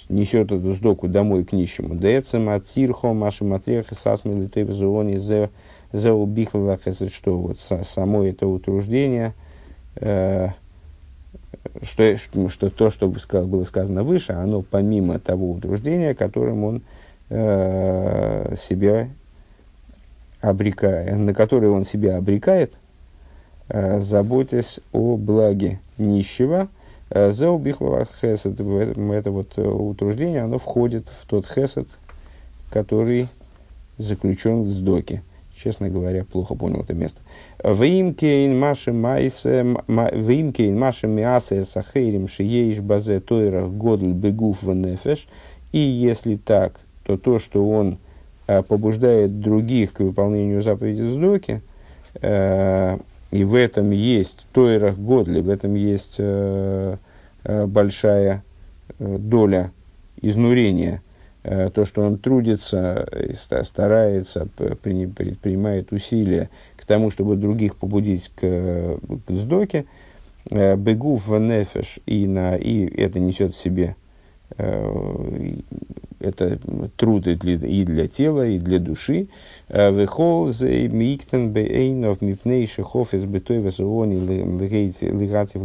несет 0.09 0.51
эту 0.51 0.73
сдоку 0.73 1.07
домой 1.07 1.43
к 1.43 1.51
нищему, 1.51 1.95
децем 1.95 2.49
от 2.49 2.67
сирхо 2.67 3.13
маши 3.13 3.43
матрех 3.43 3.91
и 3.91 3.95
сасми 3.95 4.33
литой 4.33 4.63
зоони 4.65 5.17
зе 5.17 5.49
зе 5.93 6.11
убихла 6.11 6.79
хесед, 6.83 7.11
что 7.11 7.37
вот 7.37 7.59
само 7.59 8.23
это 8.23 8.47
утруждение, 8.47 9.33
э, 9.95 10.49
что, 11.81 12.17
что 12.17 12.69
то, 12.69 12.89
что 12.89 13.07
было 13.07 13.63
сказано 13.63 14.03
выше, 14.03 14.33
оно 14.33 14.61
помимо 14.61 15.19
того 15.19 15.51
утруждения, 15.51 16.13
которым 16.13 16.63
он 16.63 16.81
э, 17.29 18.55
себя 18.57 19.09
обрекает, 20.39 21.17
на 21.17 21.33
которое 21.33 21.69
он 21.69 21.85
себя 21.85 22.17
обрекает, 22.17 22.73
э, 23.67 23.99
заботясь 23.99 24.79
о 24.91 25.17
благе 25.17 25.79
нищего, 25.97 26.69
э, 27.11 27.31
за 27.31 27.49
убихлова 27.49 28.07
хесед, 28.19 28.59
это 28.59 29.31
вот 29.31 29.53
э, 29.57 29.61
утруждение, 29.61 30.41
оно 30.41 30.57
входит 30.57 31.07
в 31.07 31.27
тот 31.27 31.45
хесед, 31.47 31.87
который 32.71 33.27
заключен 33.97 34.63
в 34.63 34.69
сдоке. 34.71 35.21
Честно 35.55 35.89
говоря, 35.89 36.25
плохо 36.25 36.55
понял 36.55 36.81
это 36.81 36.95
место. 36.95 37.21
Вимкейн 37.63 38.57
маши 38.57 38.91
майсе, 38.91 39.63
вимкейн 39.87 40.79
маши 40.79 41.05
миасе 41.05 41.63
сахейрим 41.65 42.27
шиеиш 42.27 42.79
базе 42.79 43.19
тойрах 43.19 43.69
годль 43.69 44.13
бегуф 44.13 44.63
венефеш. 44.63 45.27
И 45.71 45.77
если 45.77 46.37
так, 46.37 46.79
то 47.03 47.17
то, 47.17 47.37
что 47.37 47.69
он 47.69 47.99
а, 48.47 48.63
побуждает 48.63 49.39
других 49.39 49.93
к 49.93 49.99
выполнению 49.99 50.61
заповеди 50.61 51.03
Сдоки, 51.03 51.61
э, 52.15 52.97
и 53.31 53.43
в 53.43 53.55
этом 53.55 53.91
есть 53.91 54.45
тойрах 54.51 54.97
годли, 54.97 55.41
в 55.41 55.49
этом 55.49 55.75
есть 55.75 56.15
э, 56.17 56.97
э, 57.43 57.65
большая 57.65 58.43
доля 58.99 59.71
изнурения, 60.21 61.01
то, 61.43 61.85
что 61.85 62.03
он 62.03 62.19
трудится, 62.19 63.07
старается, 63.63 64.47
предпринимает 64.55 65.91
усилия 65.91 66.51
к 66.75 66.85
тому, 66.85 67.09
чтобы 67.09 67.35
других 67.35 67.77
побудить 67.77 68.31
к, 68.35 68.99
к 69.25 69.31
сдоке, 69.31 69.85
бегув 70.51 71.25
в 71.25 71.39
нефеш, 71.39 71.99
и, 72.05 72.27
на, 72.27 72.55
и 72.57 72.85
это 72.85 73.19
несет 73.19 73.55
в 73.55 73.57
себе 73.57 73.95
это 76.21 76.59
труд 76.95 77.27
и 77.27 77.35
для, 77.35 77.55
и 77.55 77.83
для 77.83 78.07
тела, 78.07 78.47
и 78.47 78.59
для 78.59 78.79
души. 78.79 79.27
Э, 79.67 79.91
Вехол 79.91 80.47
зе 80.49 80.87
миктен 80.87 81.51
бейнов 81.51 82.21
мипней 82.21 82.67
шехов 82.67 83.13
из 83.13 83.25
бытой 83.25 83.59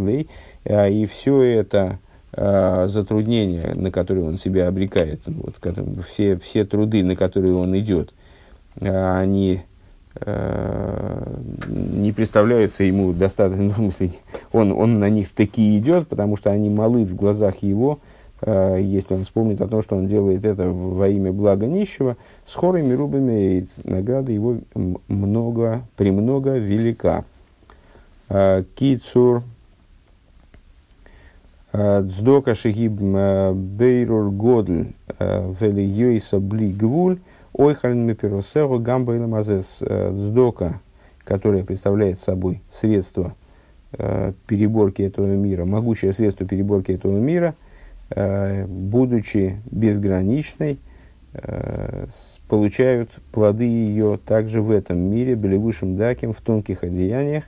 лей. 0.07 0.29
Э, 0.65 0.91
и 0.91 1.07
все 1.07 1.43
это 1.43 1.99
э, 2.33 2.87
затруднения, 2.89 3.75
на 3.75 3.91
которые 3.91 4.27
он 4.27 4.39
себя 4.39 4.69
обрекает, 4.69 5.21
вот, 5.27 5.57
все, 6.09 6.39
все 6.39 6.65
труды, 6.65 7.05
на 7.05 7.17
которые 7.17 7.55
он 7.55 7.77
идет, 7.79 8.13
они 8.81 9.63
не 11.69 12.13
представляются 12.13 12.85
ему 12.85 13.13
достаточно, 13.13 13.75
ну, 13.79 13.91
он, 14.53 14.73
он 14.73 14.99
на 14.99 15.11
них 15.11 15.29
таки 15.29 15.77
идет, 15.77 16.09
потому 16.09 16.39
что 16.39 16.51
они 16.51 16.71
малы 16.71 17.05
в 17.05 17.15
глазах 17.15 17.57
его, 17.59 17.99
Э, 17.99 18.16
если 18.45 19.15
он 19.15 19.25
вспомнит 19.25 19.61
о 19.61 19.69
том, 19.69 19.81
что 19.81 19.97
он 19.97 20.07
делает 20.07 20.45
это 20.45 20.69
во 20.69 21.09
имя 21.09 21.33
блага 21.33 21.67
нищего, 21.67 22.17
с 22.45 22.55
хорами 22.55 22.93
рубами 22.93 23.67
награда 23.85 24.31
его 24.31 24.59
много, 25.09 25.83
премного 25.97 26.59
велика. 26.59 27.25
Э, 28.29 28.65
Кицур 28.75 29.43
э, 31.73 32.03
Дздока 32.03 32.55
шигиб 32.55 32.93
бейрур 32.93 34.31
годль 34.31 34.89
вели 35.19 35.85
йойса 35.85 36.39
бли 36.39 36.73
гвуль 36.73 37.21
ойхалин 37.55 38.05
мепиросеру 38.05 38.79
гамба 38.81 39.15
мазес 39.27 39.81
Дздока, 39.81 40.81
которая 41.25 41.65
представляет 41.65 42.19
собой 42.19 42.61
средство 42.71 43.35
переборки 43.93 45.01
этого 45.01 45.27
мира, 45.27 45.65
могучее 45.65 46.13
средство 46.13 46.45
переборки 46.47 46.93
этого 46.93 47.17
мира– 47.19 47.55
Э, 47.65 47.66
будучи 48.09 49.61
безграничной, 49.71 50.79
э, 51.33 52.07
получают 52.49 53.11
плоды 53.33 53.65
ее 53.65 54.19
также 54.25 54.63
в 54.63 54.71
этом 54.71 54.99
мире, 54.99 55.35
белевышим 55.35 55.97
даким, 55.97 56.33
в 56.33 56.41
тонких 56.41 56.85
одеяниях, 56.85 57.45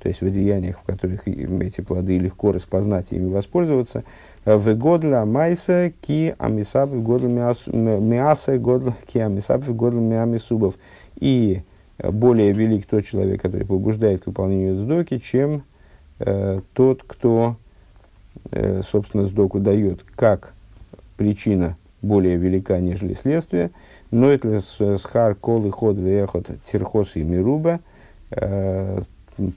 то 0.00 0.08
есть 0.08 0.20
в 0.20 0.26
одеяниях, 0.26 0.78
в 0.78 0.82
которых 0.82 1.26
эти 1.26 1.80
плоды 1.80 2.18
легко 2.18 2.52
распознать 2.52 3.12
и 3.12 3.16
ими 3.16 3.30
воспользоваться. 3.30 4.04
Э, 4.44 4.56
в 4.56 4.74
годля 4.74 5.24
майса 5.24 5.92
ки 6.00 6.34
амисаб 6.38 6.90
годля 6.90 7.28
миаса 7.28 8.58
годля 8.58 8.94
ки 9.06 9.18
амисаб 9.18 9.64
годля 9.64 10.00
миамисубов. 10.00 10.74
И 11.18 11.62
более 11.98 12.52
велик 12.52 12.86
тот 12.86 13.04
человек, 13.04 13.42
который 13.42 13.66
побуждает 13.66 14.24
к 14.24 14.26
выполнению 14.26 14.78
сдоки, 14.78 15.18
чем 15.18 15.62
э, 16.18 16.60
тот, 16.72 17.02
кто 17.06 17.56
Э, 18.50 18.82
собственно, 18.84 19.24
сдоку 19.24 19.60
дает 19.60 20.04
как 20.16 20.52
причина 21.16 21.76
более 22.02 22.36
велика, 22.36 22.78
нежели 22.80 23.14
следствие, 23.14 23.70
но 24.10 24.30
это 24.30 24.60
схар 24.98 25.34
колы 25.34 25.70
ход 25.70 25.96
вехот 25.96 26.50
тирхос 26.70 27.16
и 27.16 27.22
мируба 27.22 27.80
э, 28.30 29.00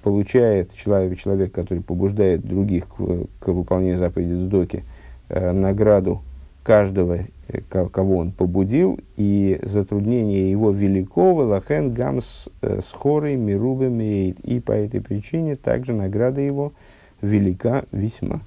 получает 0.04 0.74
человек, 0.76 1.18
человек, 1.18 1.52
который 1.52 1.82
побуждает 1.82 2.46
других 2.46 2.88
к, 2.88 3.26
к 3.40 3.48
выполнению 3.48 3.98
заповеди 3.98 4.34
сдоки, 4.34 4.84
э, 5.30 5.52
награду 5.52 6.22
каждого, 6.64 7.20
кого 7.70 8.18
он 8.18 8.32
побудил, 8.32 9.00
и 9.18 9.60
затруднение 9.62 10.50
его 10.50 10.72
великого 10.72 11.44
лахен 11.44 11.94
гамс 11.94 12.48
с 12.62 12.92
хорой 12.92 13.36
мирубами, 13.36 14.30
и 14.30 14.60
по 14.60 14.72
этой 14.72 15.00
причине 15.00 15.56
также 15.56 15.94
награда 15.94 16.42
его 16.42 16.74
велика 17.22 17.84
весьма. 17.92 18.42